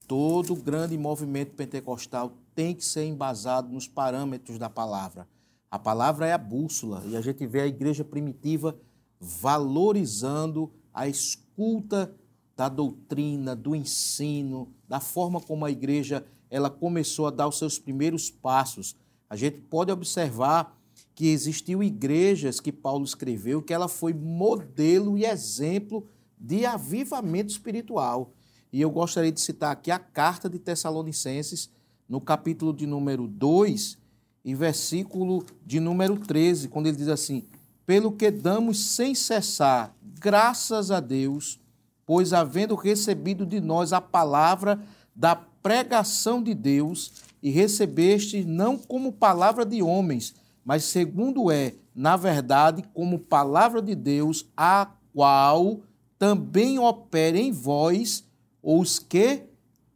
[0.07, 5.28] Todo grande movimento pentecostal tem que ser embasado nos parâmetros da palavra.
[5.71, 8.77] A palavra é a bússola e a gente vê a igreja primitiva
[9.21, 12.12] valorizando a escuta
[12.57, 17.79] da doutrina, do ensino, da forma como a igreja ela começou a dar os seus
[17.79, 18.97] primeiros passos.
[19.29, 20.77] A gente pode observar
[21.14, 28.33] que existiu igrejas que Paulo escreveu que ela foi modelo e exemplo de avivamento espiritual.
[28.73, 31.71] E eu gostaria de citar aqui a carta de Tessalonicenses,
[32.09, 33.99] no capítulo de número 2,
[34.45, 37.45] e versículo de número 13, quando ele diz assim:
[37.84, 41.61] Pelo que damos sem cessar graças a Deus,
[42.07, 44.80] pois havendo recebido de nós a palavra
[45.14, 47.12] da pregação de Deus,
[47.43, 50.34] e recebeste não como palavra de homens,
[50.64, 55.80] mas segundo é, na verdade, como palavra de Deus, a qual
[56.18, 58.24] também opera em vós
[58.62, 59.43] os que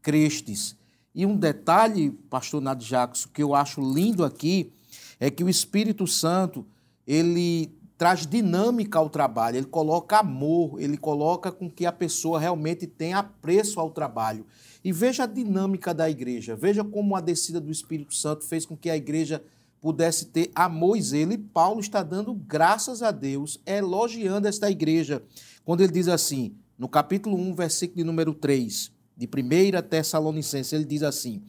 [0.00, 0.76] crestes.
[1.14, 4.72] E um detalhe, pastor Nado Jacques, que eu acho lindo aqui,
[5.20, 6.66] é que o Espírito Santo,
[7.06, 12.86] ele traz dinâmica ao trabalho, ele coloca amor, ele coloca com que a pessoa realmente
[12.86, 14.44] tenha apreço ao trabalho.
[14.82, 18.76] E veja a dinâmica da igreja, veja como a descida do Espírito Santo fez com
[18.76, 19.42] que a igreja
[19.80, 21.32] pudesse ter amor e zelo.
[21.32, 25.22] E Paulo está dando graças a Deus, elogiando esta igreja,
[25.64, 30.84] quando ele diz assim, no capítulo 1, versículo de número 3, de 1 Tessalonicense, ele
[30.84, 31.42] diz assim: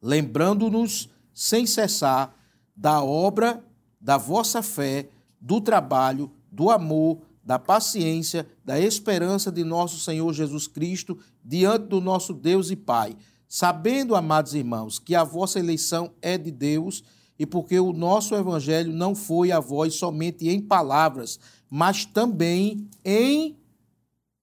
[0.00, 2.34] lembrando-nos sem cessar
[2.76, 3.62] da obra
[4.00, 5.08] da vossa fé,
[5.40, 12.00] do trabalho, do amor, da paciência, da esperança de nosso Senhor Jesus Cristo diante do
[12.00, 13.16] nosso Deus e Pai,
[13.46, 17.02] sabendo, amados irmãos, que a vossa eleição é de Deus
[17.38, 23.56] e porque o nosso evangelho não foi a vós somente em palavras, mas também em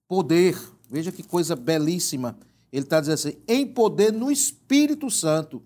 [0.07, 0.57] poder
[0.89, 2.37] Veja que coisa belíssima.
[2.71, 5.61] Ele está dizendo assim: em poder no Espírito Santo,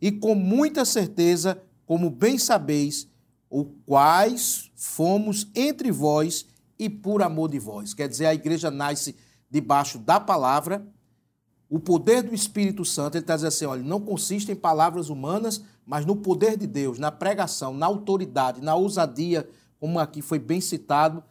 [0.00, 3.08] e com muita certeza, como bem sabeis,
[3.48, 6.46] o quais fomos entre vós
[6.78, 7.94] e por amor de vós.
[7.94, 9.14] Quer dizer, a igreja nasce
[9.50, 10.86] debaixo da palavra,
[11.68, 15.62] o poder do Espírito Santo, ele está dizendo assim: olha, não consiste em palavras humanas,
[15.86, 19.48] mas no poder de Deus, na pregação, na autoridade, na ousadia,
[19.78, 21.22] como aqui foi bem citado,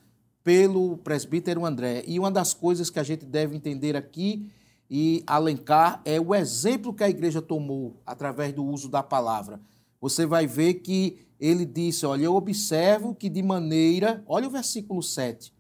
[0.44, 2.04] pelo presbítero André.
[2.06, 4.52] E uma das coisas que a gente deve entender aqui
[4.90, 9.60] e alencar é o exemplo que a igreja tomou através do uso da palavra.
[10.02, 15.02] Você vai ver que ele disse: Olha, eu observo que de maneira, olha o versículo
[15.02, 15.54] 7,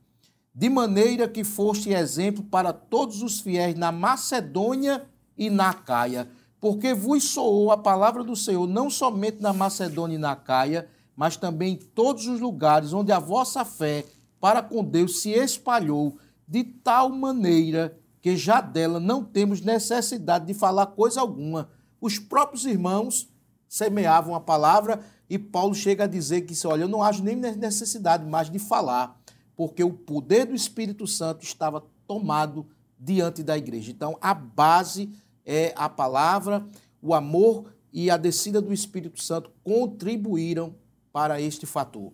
[0.54, 5.06] de maneira que foste exemplo para todos os fiéis na Macedônia
[5.38, 6.28] e na Caia,
[6.60, 11.38] porque vos soou a palavra do Senhor não somente na Macedônia e na Caia, mas
[11.38, 14.06] também em todos os lugares onde a vossa fé
[14.44, 20.54] para com Deus se espalhou de tal maneira que já dela não temos necessidade de
[20.54, 21.70] falar coisa alguma.
[22.02, 23.30] Os próprios irmãos
[23.70, 25.00] semeavam a palavra
[25.30, 29.18] e Paulo chega a dizer que, olha, eu não acho nem necessidade mais de falar,
[29.56, 32.68] porque o poder do Espírito Santo estava tomado
[33.00, 33.92] diante da igreja.
[33.92, 35.10] Então, a base
[35.46, 36.68] é a palavra,
[37.02, 40.76] o amor e a descida do Espírito Santo contribuíram
[41.14, 42.12] para este fator.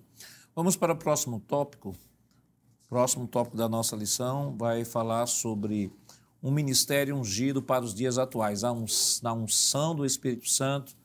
[0.55, 1.95] Vamos para o próximo tópico,
[2.89, 5.93] Próximo tópico da nossa lição vai falar sobre
[6.41, 10.97] um ministério ungido para os dias atuais, a unção do Espírito Santo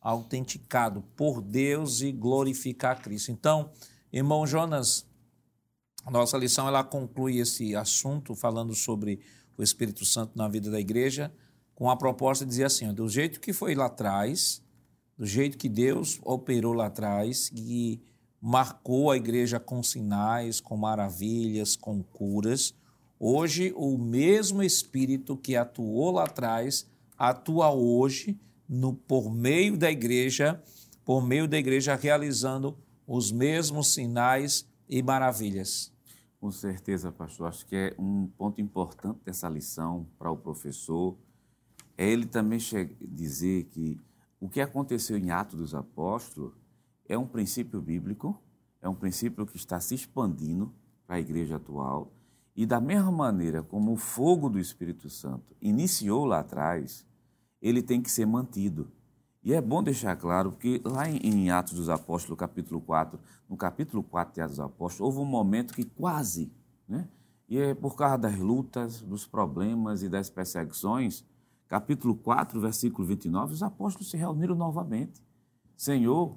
[0.00, 3.32] autenticado por Deus e glorificar Cristo.
[3.32, 3.70] Então,
[4.12, 5.04] irmão Jonas,
[6.10, 9.20] nossa lição ela conclui esse assunto falando sobre
[9.56, 11.32] o Espírito Santo na vida da igreja,
[11.74, 14.62] com a proposta de dizer assim: do jeito que foi lá atrás,
[15.18, 18.00] do jeito que Deus operou lá atrás, e
[18.42, 22.74] marcou a igreja com sinais, com maravilhas, com curas,
[23.16, 28.36] hoje o mesmo Espírito que atuou lá atrás atua hoje
[28.68, 30.60] no, por meio da igreja,
[31.04, 35.92] por meio da igreja realizando os mesmos sinais e maravilhas.
[36.40, 37.46] Com certeza, pastor.
[37.46, 41.16] Acho que é um ponto importante dessa lição para o professor.
[41.96, 42.58] É ele também
[43.00, 44.00] dizer que
[44.40, 46.52] o que aconteceu em Atos dos Apóstolos
[47.06, 48.40] é um princípio bíblico,
[48.80, 50.72] é um princípio que está se expandindo
[51.06, 52.12] para a igreja atual.
[52.54, 57.06] E da mesma maneira como o fogo do Espírito Santo iniciou lá atrás,
[57.60, 58.90] ele tem que ser mantido.
[59.42, 63.18] E é bom deixar claro, porque lá em Atos dos Apóstolos, capítulo 4,
[63.48, 66.52] no capítulo 4 de Atos dos Apóstolos, houve um momento que quase,
[66.86, 67.08] né?
[67.48, 71.24] E é por causa das lutas, dos problemas e das perseguições,
[71.68, 75.22] capítulo 4, versículo 29, os apóstolos se reuniram novamente.
[75.76, 76.36] Senhor,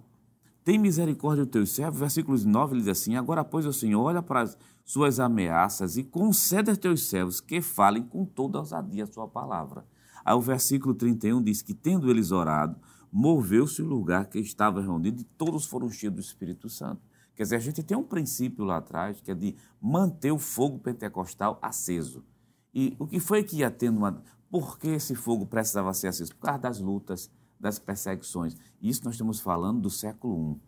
[0.65, 1.99] tem misericórdia do teu servo.
[1.99, 6.03] Versículo 9 ele diz assim: Agora, pois, o Senhor, olha para as suas ameaças e
[6.03, 9.85] concede a teus servos que falem com toda ousadia a sua palavra.
[10.25, 12.77] Aí o versículo 31 diz que, tendo eles orado,
[13.11, 16.99] moveu-se o lugar que estava reunido e todos foram cheios do Espírito Santo.
[17.35, 20.79] Quer dizer, a gente tem um princípio lá atrás que é de manter o fogo
[20.79, 22.25] pentecostal aceso.
[22.73, 24.23] E o que foi que ia tendo uma.
[24.49, 26.35] Por que esse fogo precisava ser aceso?
[26.35, 27.29] Por causa das lutas,
[27.59, 28.55] das perseguições.
[28.81, 30.61] Isso nós estamos falando do século I.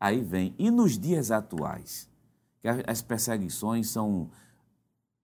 [0.00, 0.54] Aí vem.
[0.58, 2.08] E nos dias atuais?
[2.60, 4.30] Que as perseguições são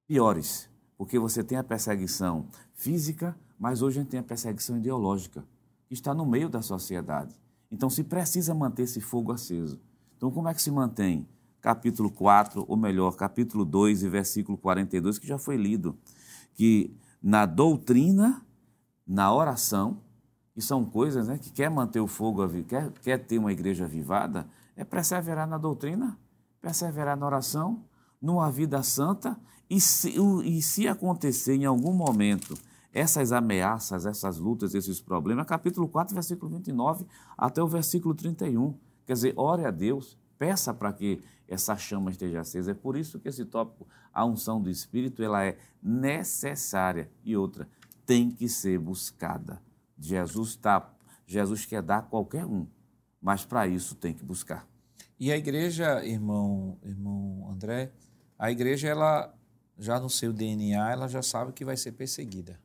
[0.06, 5.44] piores, porque você tem a perseguição física, mas hoje a gente tem a perseguição ideológica
[5.86, 7.34] que está no meio da sociedade.
[7.70, 9.80] Então se precisa manter esse fogo aceso.
[10.16, 11.28] Então como é que se mantém?
[11.60, 15.96] Capítulo 4, ou melhor, capítulo 2 e versículo 42, que já foi lido,
[16.54, 18.46] que na doutrina,
[19.06, 20.00] na oração,
[20.58, 24.44] que são coisas né, que quer manter o fogo, quer, quer ter uma igreja avivada,
[24.74, 26.18] é perseverar na doutrina,
[26.60, 27.84] perseverar na oração,
[28.20, 29.38] numa vida santa,
[29.70, 32.58] e se, e se acontecer em algum momento
[32.92, 37.06] essas ameaças, essas lutas, esses problemas, capítulo 4, versículo 29
[37.36, 38.74] até o versículo 31.
[39.06, 42.72] Quer dizer, ore a Deus, peça para que essa chama esteja acesa.
[42.72, 47.08] É por isso que esse tópico, a unção do Espírito, ela é necessária.
[47.24, 47.68] E outra,
[48.04, 49.67] tem que ser buscada.
[49.98, 50.94] Jesus, tá,
[51.26, 52.66] Jesus quer dar a qualquer um,
[53.20, 54.66] mas para isso tem que buscar.
[55.18, 57.92] E a igreja, irmão, irmão André,
[58.38, 59.34] a igreja, ela
[59.76, 62.60] já no seu DNA, ela já sabe que vai ser perseguida.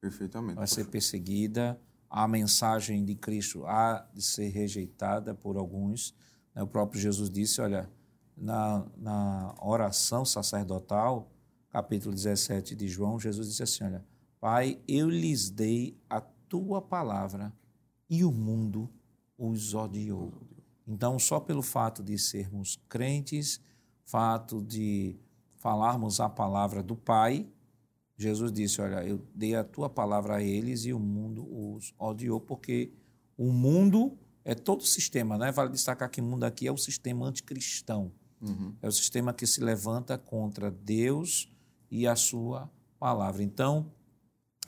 [0.00, 0.56] Perfeitamente.
[0.56, 1.78] Vai ser perseguida.
[2.08, 6.14] A mensagem de Cristo há de ser rejeitada por alguns.
[6.54, 6.62] Né?
[6.62, 7.90] O próprio Jesus disse: olha,
[8.34, 11.30] na, na oração sacerdotal,
[11.68, 14.04] capítulo 17 de João, Jesus disse assim: olha,
[14.40, 17.52] Pai, eu lhes dei a tua palavra
[18.08, 18.90] e o mundo
[19.36, 20.32] os odiou.
[20.86, 23.60] Então, só pelo fato de sermos crentes,
[24.04, 25.16] fato de
[25.56, 27.46] falarmos a palavra do Pai,
[28.16, 32.40] Jesus disse: Olha, eu dei a tua palavra a eles e o mundo os odiou,
[32.40, 32.92] porque
[33.36, 35.52] o mundo é todo o sistema, né?
[35.52, 38.10] Vale destacar que o mundo aqui é o sistema anticristão.
[38.40, 38.74] Uhum.
[38.80, 41.52] É o sistema que se levanta contra Deus
[41.90, 43.42] e a sua palavra.
[43.42, 43.92] Então,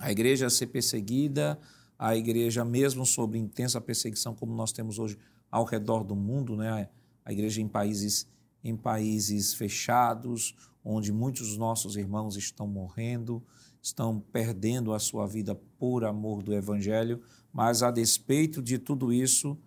[0.01, 1.60] a igreja ser perseguida,
[1.98, 5.18] a igreja, mesmo sob intensa perseguição, como nós temos hoje
[5.51, 6.89] ao redor do mundo, né?
[7.22, 8.27] a igreja em países,
[8.64, 13.43] em países fechados, onde muitos dos nossos irmãos estão morrendo,
[13.82, 17.20] estão perdendo a sua vida por amor do Evangelho,
[17.52, 19.59] mas a despeito de tudo isso,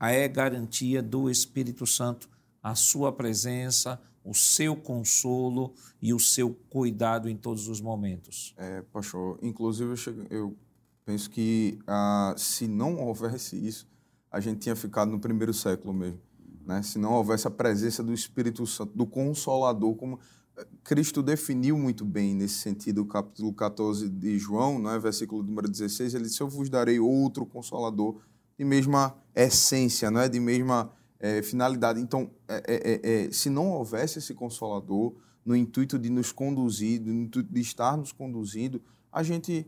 [0.00, 2.28] é garantia do Espírito Santo,
[2.60, 8.54] a sua presença, o seu consolo e o seu cuidado em todos os momentos.
[8.56, 10.56] É, pastor, inclusive eu, eu
[11.04, 13.86] penso que ah, se não houvesse isso,
[14.30, 16.20] a gente tinha ficado no primeiro século mesmo
[16.66, 16.82] né?
[16.82, 20.18] se não houvesse a presença do Espírito Santo, do Consolador, como
[20.56, 24.98] eh, Cristo definiu muito bem nesse sentido, o capítulo 14 de João, né?
[24.98, 28.20] versículo número 16, ele disse, eu vos darei outro Consolador
[28.58, 30.28] de mesma essência, não é?
[30.28, 30.90] de mesma
[31.22, 32.00] é, finalidade.
[32.00, 35.14] Então, é, é, se não houvesse esse Consolador,
[35.46, 39.66] no intuito de nos conduzir, no intuito de estar nos conduzindo, a gente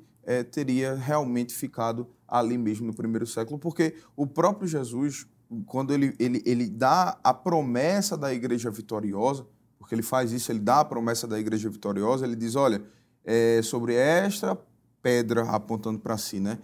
[0.50, 5.26] teria realmente ficado ali mesmo no primeiro século, porque o próprio Jesus,
[5.66, 9.46] quando ele, ele, ele dá a promessa da igreja vitoriosa,
[9.78, 12.82] porque ele faz isso, ele dá a promessa da igreja vitoriosa, ele diz: olha,
[13.22, 14.58] é sobre esta
[15.02, 16.58] pedra, apontando para si, né?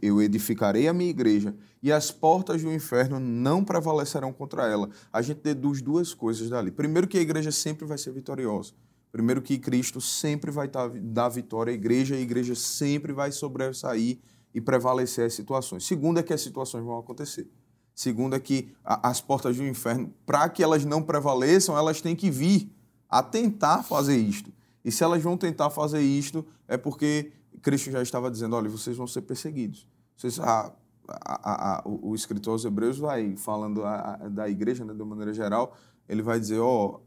[0.00, 4.88] Eu edificarei a minha igreja e as portas do inferno não prevalecerão contra ela.
[5.12, 6.70] A gente deduz duas coisas dali.
[6.70, 8.72] Primeiro, que a igreja sempre vai ser vitoriosa.
[9.10, 14.18] Primeiro, que Cristo sempre vai dar vitória à igreja e a igreja sempre vai sobressair
[14.54, 15.84] e prevalecer as situações.
[15.84, 17.48] Segundo, é que as situações vão acontecer.
[17.94, 22.30] Segundo, é que as portas do inferno, para que elas não prevaleçam, elas têm que
[22.30, 22.70] vir
[23.08, 24.52] a tentar fazer isto.
[24.84, 27.32] E se elas vão tentar fazer isto, é porque
[27.62, 29.88] Cristo já estava dizendo: olha, vocês vão ser perseguidos.
[30.16, 30.72] Vocês, a,
[31.08, 33.82] a, a, o, escritor aos Hebreus vai falando
[34.30, 35.76] da igreja, né, de maneira geral,
[36.08, 37.00] ele vai dizer: ó,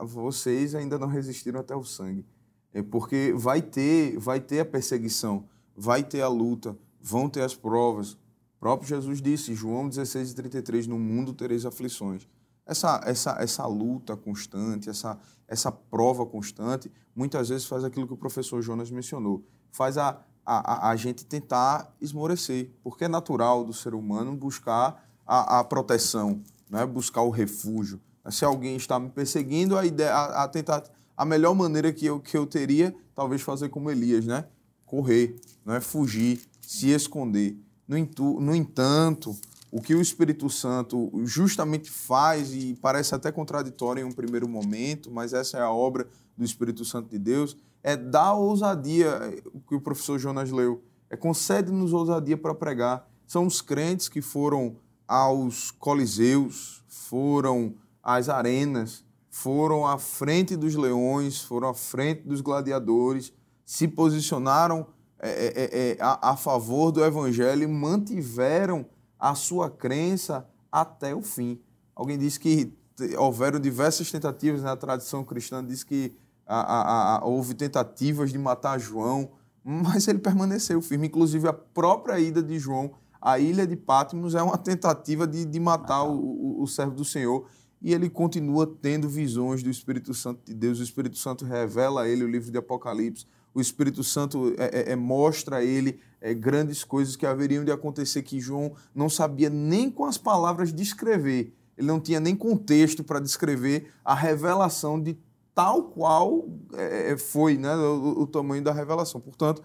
[0.00, 2.24] oh, vocês ainda não resistiram até o sangue.
[2.72, 5.44] É porque vai ter, vai ter a perseguição,
[5.74, 8.12] vai ter a luta, vão ter as provas.
[8.12, 12.26] O próprio Jesus disse, João 16, 33, no mundo tereis aflições
[12.66, 15.18] essa, essa, essa luta constante, essa,
[15.48, 20.90] essa prova constante, muitas vezes faz aquilo que o professor Jonas mencionou, faz a, a,
[20.90, 26.84] a gente tentar esmorecer, porque é natural do ser humano buscar a, a proteção, né?
[26.86, 28.00] buscar o refúgio.
[28.30, 30.82] Se alguém está me perseguindo, a, ideia, a, a, tentar,
[31.16, 34.46] a melhor maneira que eu, que eu teria, talvez fazer como Elias, né?
[34.84, 35.80] correr, né?
[35.80, 37.56] fugir, se esconder.
[37.86, 37.96] No,
[38.40, 39.36] no entanto,
[39.76, 45.10] o que o Espírito Santo justamente faz, e parece até contraditório em um primeiro momento,
[45.10, 49.74] mas essa é a obra do Espírito Santo de Deus, é dar ousadia, o que
[49.74, 53.06] o professor Jonas leu, é concede-nos ousadia para pregar.
[53.26, 54.76] São os crentes que foram
[55.06, 63.30] aos coliseus, foram às arenas, foram à frente dos leões, foram à frente dos gladiadores,
[63.62, 64.86] se posicionaram
[65.18, 68.86] é, é, é, a, a favor do evangelho e mantiveram
[69.30, 71.60] a sua crença até o fim.
[71.94, 72.72] Alguém disse que
[73.18, 76.16] houveram diversas tentativas na tradição cristã, diz que
[76.46, 79.30] a, a, a, houve tentativas de matar João,
[79.64, 81.08] mas ele permaneceu firme.
[81.08, 85.58] Inclusive, a própria ida de João à ilha de Patmos é uma tentativa de, de
[85.58, 87.48] matar o, o, o servo do Senhor.
[87.82, 90.78] E ele continua tendo visões do Espírito Santo de Deus.
[90.78, 93.26] O Espírito Santo revela a ele o livro de Apocalipse
[93.56, 97.70] o Espírito Santo é, é, é, mostra a ele é, grandes coisas que haveriam de
[97.70, 101.54] acontecer que João não sabia nem com as palavras descrever.
[101.78, 105.16] Ele não tinha nem contexto para descrever a revelação de
[105.54, 109.20] tal qual é, é, foi né, o, o, tamanho da revelação.
[109.20, 109.62] Portanto,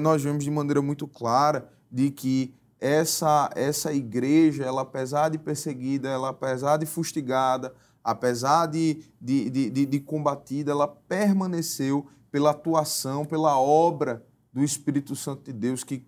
[0.00, 6.08] nós vemos de maneira muito clara de que essa, essa igreja, ela apesar de perseguida,
[6.08, 7.74] ela apesar de fustigada,
[8.04, 14.22] apesar de, de, de, de combatida, ela permaneceu pela atuação, pela obra
[14.54, 16.06] do Espírito Santo de Deus, que,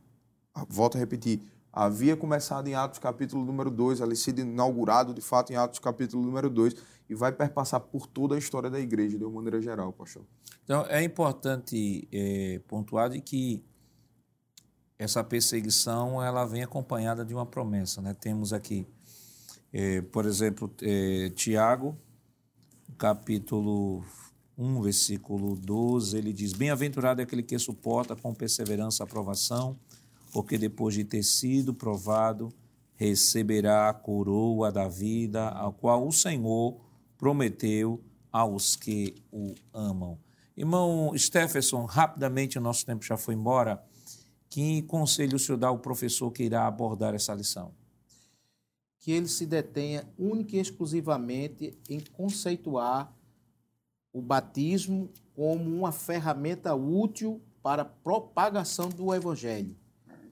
[0.69, 1.43] volto a repetir,
[1.73, 6.23] havia começado em Atos capítulo número 2, ali sido inaugurado de fato em Atos capítulo
[6.23, 6.77] número 2,
[7.11, 10.25] e vai perpassar por toda a história da igreja, de uma maneira geral, pastor.
[10.63, 13.65] Então, é importante é, pontuar de que
[14.97, 18.01] essa perseguição ela vem acompanhada de uma promessa.
[18.01, 18.15] Né?
[18.15, 18.87] Temos aqui,
[19.73, 21.99] é, por exemplo, é, Tiago,
[22.97, 24.05] capítulo
[24.59, 29.79] 1, versículo 12, ele diz: Bem-aventurado é aquele que suporta com perseverança a provação,
[30.33, 32.53] porque depois de ter sido provado,
[32.95, 36.81] receberá a coroa da vida, a qual o Senhor
[37.19, 38.03] prometeu
[38.33, 40.19] aos que o amam.
[40.57, 43.83] Irmão Stephenson, rapidamente o nosso tempo já foi embora.
[44.49, 47.75] Que conselho o senhor dá ao professor que irá abordar essa lição?
[49.01, 53.16] Que ele se detenha única e exclusivamente em conceituar
[54.17, 59.77] o batismo como uma ferramenta útil para a propagação do evangelho,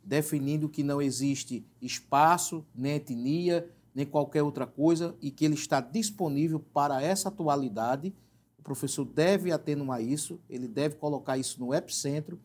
[0.02, 5.82] definindo que não existe espaço, nem etnia, nem qualquer outra coisa e que ele está
[5.82, 8.14] disponível para essa atualidade.
[8.58, 12.40] O professor deve atenuar isso, ele deve colocar isso no epicentro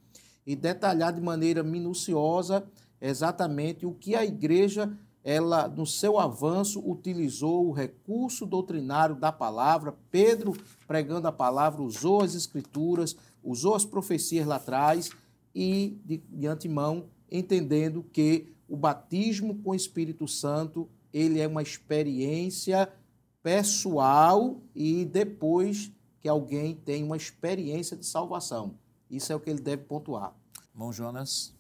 [0.46, 2.68] e detalhar de maneira minuciosa
[3.00, 4.92] exatamente o que a igreja
[5.30, 9.96] ela, no seu avanço, utilizou o recurso doutrinário da palavra.
[10.10, 10.58] Pedro,
[10.88, 15.12] pregando a palavra, usou as escrituras, usou as profecias lá atrás
[15.54, 21.62] e, de, de antemão, entendendo que o batismo com o Espírito Santo ele é uma
[21.62, 22.92] experiência
[23.44, 28.74] pessoal e depois que alguém tem uma experiência de salvação.
[29.12, 30.34] Isso é o que ele deve pontuar.
[30.74, 31.54] Bom, Jonas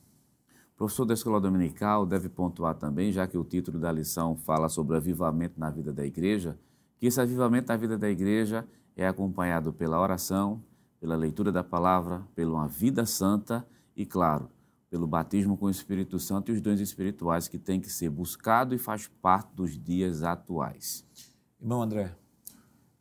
[0.79, 4.93] professor da escola dominical deve pontuar também, já que o título da lição fala sobre
[4.93, 6.57] o avivamento na vida da igreja,
[6.97, 8.65] que esse avivamento na vida da igreja
[8.95, 10.63] é acompanhado pela oração,
[10.97, 14.49] pela leitura da palavra, pela uma vida santa e, claro,
[14.89, 18.73] pelo batismo com o Espírito Santo e os dons espirituais que tem que ser buscado
[18.73, 21.05] e faz parte dos dias atuais.
[21.59, 22.15] Irmão André.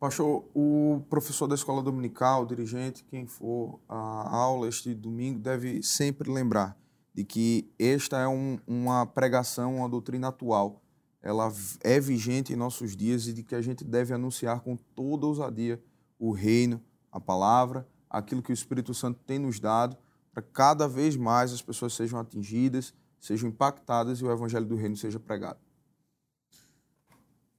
[0.00, 5.80] Pastor, o professor da escola dominical, o dirigente, quem for à aula este domingo, deve
[5.80, 6.76] sempre lembrar
[7.18, 10.80] de que esta é um, uma pregação, uma doutrina atual.
[11.20, 15.26] Ela é vigente em nossos dias e de que a gente deve anunciar com toda
[15.26, 15.82] ousadia
[16.16, 16.80] o reino,
[17.10, 19.96] a palavra, aquilo que o Espírito Santo tem nos dado,
[20.32, 24.96] para cada vez mais as pessoas sejam atingidas, sejam impactadas e o evangelho do reino
[24.96, 25.58] seja pregado.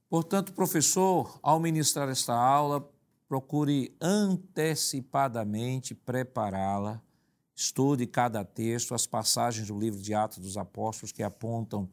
[0.08, 2.90] Portanto, professor, ao ministrar esta aula,
[3.28, 7.02] procure antecipadamente prepará-la.
[7.60, 11.86] Estude cada texto, as passagens do livro de Atos dos Apóstolos que apontam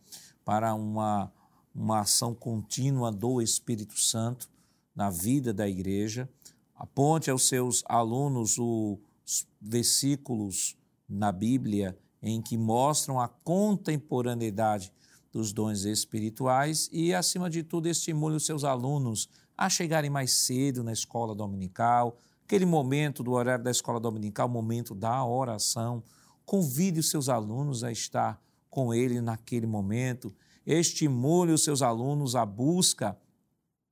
[0.46, 1.30] para uma,
[1.76, 4.50] uma ação contínua do Espírito Santo
[4.96, 6.30] na vida da igreja.
[6.74, 10.78] Aponte aos seus alunos os versículos
[11.08, 14.90] na Bíblia em que mostram a contemporaneidade
[15.34, 19.28] dos dons espirituais e, acima de tudo, estimule os seus alunos
[19.58, 22.18] a chegarem mais cedo na escola dominical,
[22.48, 26.02] aquele momento do horário da escola dominical, momento da oração.
[26.46, 30.34] Convide os seus alunos a estar com ele naquele momento.
[30.66, 33.18] Estimule os seus alunos à busca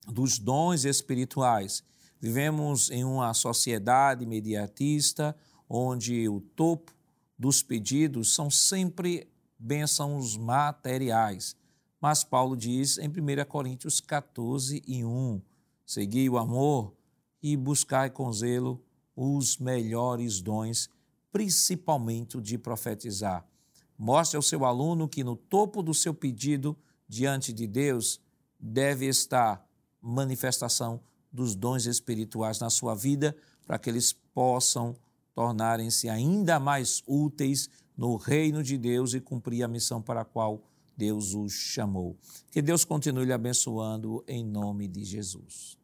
[0.07, 1.83] dos dons espirituais.
[2.17, 5.35] Vivemos em uma sociedade imediatista
[5.67, 6.93] onde o topo
[7.37, 9.27] dos pedidos são sempre
[9.59, 11.57] bênçãos materiais.
[11.99, 15.41] Mas Paulo diz em 1 Coríntios 14 e 1,
[15.85, 16.93] segui o amor
[17.41, 18.81] e buscai com zelo
[19.15, 20.89] os melhores dons,
[21.31, 23.45] principalmente o de profetizar.
[23.97, 28.19] Mostre ao seu aluno que no topo do seu pedido diante de Deus
[28.59, 29.65] deve estar
[30.01, 30.99] manifestação
[31.31, 33.35] dos dons espirituais na sua vida,
[33.65, 34.95] para que eles possam
[35.33, 40.61] tornarem-se ainda mais úteis no reino de Deus e cumprir a missão para a qual
[40.97, 42.17] Deus os chamou.
[42.51, 45.77] Que Deus continue lhe abençoando em nome de Jesus.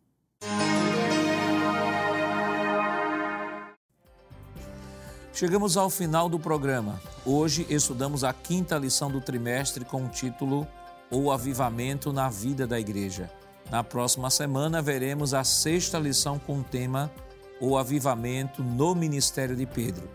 [5.33, 7.01] Chegamos ao final do programa.
[7.25, 10.67] Hoje estudamos a quinta lição do trimestre com o título
[11.09, 13.31] O Avivamento na Vida da Igreja.
[13.71, 17.09] Na próxima semana veremos a sexta lição com o tema
[17.61, 20.09] O Avivamento no Ministério de Pedro.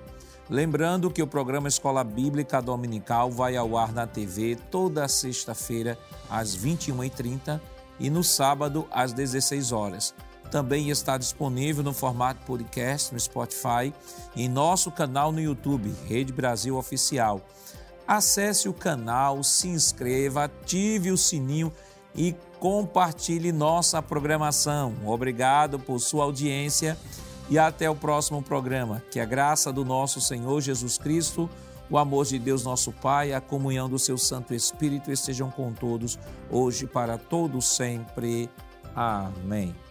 [0.50, 5.98] Lembrando que o programa Escola Bíblica Dominical vai ao ar na TV toda sexta-feira
[6.30, 7.58] às 21h30
[7.98, 10.14] e no sábado às 16 horas.
[10.50, 13.92] Também está disponível no formato podcast no Spotify
[14.34, 17.40] e em nosso canal no YouTube, Rede Brasil Oficial.
[18.06, 21.72] Acesse o canal, se inscreva, ative o sininho
[22.14, 24.94] e compartilhe nossa programação.
[25.04, 26.96] Obrigado por sua audiência
[27.50, 29.02] e até o próximo programa.
[29.10, 31.50] Que a graça do nosso Senhor Jesus Cristo,
[31.90, 36.18] o amor de Deus nosso Pai, a comunhão do seu Santo Espírito estejam com todos,
[36.50, 38.48] hoje para todos sempre.
[38.94, 39.85] Amém.